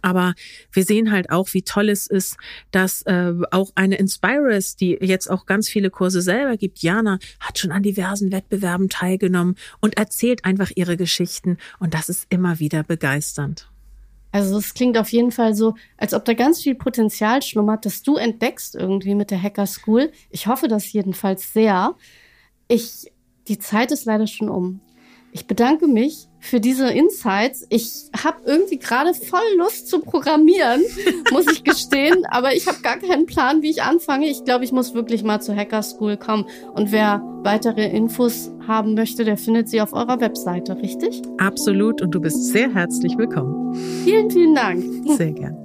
Aber 0.00 0.34
wir 0.72 0.84
sehen 0.84 1.12
halt 1.12 1.30
auch, 1.30 1.48
wie 1.52 1.62
toll 1.62 1.88
es 1.88 2.06
ist, 2.06 2.36
dass 2.70 3.02
äh, 3.02 3.32
auch 3.50 3.70
eine 3.74 3.96
Inspirus, 3.96 4.76
die 4.76 4.98
jetzt 5.00 5.30
auch 5.30 5.46
ganz 5.46 5.68
viele 5.68 5.90
Kurse 5.90 6.22
selber 6.22 6.56
gibt, 6.56 6.82
Jana, 6.82 7.18
hat 7.40 7.58
schon 7.58 7.72
an 7.72 7.82
diversen 7.82 8.32
Wettbewerben 8.32 8.88
teilgenommen 8.88 9.56
und 9.80 9.96
erzählt 9.96 10.44
einfach 10.44 10.70
ihre 10.74 10.96
Geschichten. 10.96 11.58
Und 11.78 11.94
das 11.94 12.08
ist 12.08 12.26
immer 12.30 12.58
wieder 12.58 12.82
begeisternd. 12.82 13.68
Also 14.32 14.56
es 14.56 14.72
klingt 14.72 14.96
auf 14.96 15.10
jeden 15.10 15.30
Fall 15.30 15.54
so, 15.54 15.74
als 15.98 16.14
ob 16.14 16.24
da 16.24 16.32
ganz 16.32 16.62
viel 16.62 16.74
Potenzial 16.74 17.42
schlummert, 17.42 17.84
dass 17.84 18.02
du 18.02 18.16
entdeckst 18.16 18.74
irgendwie 18.74 19.14
mit 19.14 19.30
der 19.30 19.40
Hacker 19.40 19.66
School. 19.66 20.10
Ich 20.30 20.46
hoffe 20.46 20.68
das 20.68 20.90
jedenfalls 20.90 21.52
sehr. 21.52 21.94
Ich, 22.66 23.12
die 23.48 23.58
Zeit 23.58 23.92
ist 23.92 24.06
leider 24.06 24.26
schon 24.26 24.48
um. 24.48 24.80
Ich 25.34 25.46
bedanke 25.46 25.86
mich 25.86 26.28
für 26.40 26.60
diese 26.60 26.90
Insights. 26.90 27.66
Ich 27.70 28.10
habe 28.22 28.42
irgendwie 28.44 28.78
gerade 28.78 29.14
voll 29.14 29.40
Lust 29.56 29.88
zu 29.88 30.00
programmieren, 30.00 30.82
muss 31.32 31.50
ich 31.50 31.64
gestehen, 31.64 32.26
aber 32.28 32.54
ich 32.54 32.66
habe 32.68 32.82
gar 32.82 32.98
keinen 32.98 33.24
Plan, 33.24 33.62
wie 33.62 33.70
ich 33.70 33.82
anfange. 33.82 34.28
Ich 34.28 34.44
glaube, 34.44 34.64
ich 34.64 34.72
muss 34.72 34.92
wirklich 34.92 35.22
mal 35.22 35.40
zur 35.40 35.56
Hacker 35.56 35.82
School 35.82 36.18
kommen. 36.18 36.44
Und 36.74 36.92
wer 36.92 37.22
weitere 37.44 37.88
Infos 37.88 38.50
haben 38.68 38.92
möchte, 38.92 39.24
der 39.24 39.38
findet 39.38 39.70
sie 39.70 39.80
auf 39.80 39.94
eurer 39.94 40.20
Webseite, 40.20 40.76
richtig? 40.76 41.22
Absolut 41.38 42.02
und 42.02 42.10
du 42.10 42.20
bist 42.20 42.52
sehr 42.52 42.74
herzlich 42.74 43.16
willkommen. 43.16 43.74
Vielen, 44.04 44.30
vielen 44.30 44.54
Dank. 44.54 44.84
Sehr 45.16 45.32
gern. 45.32 45.61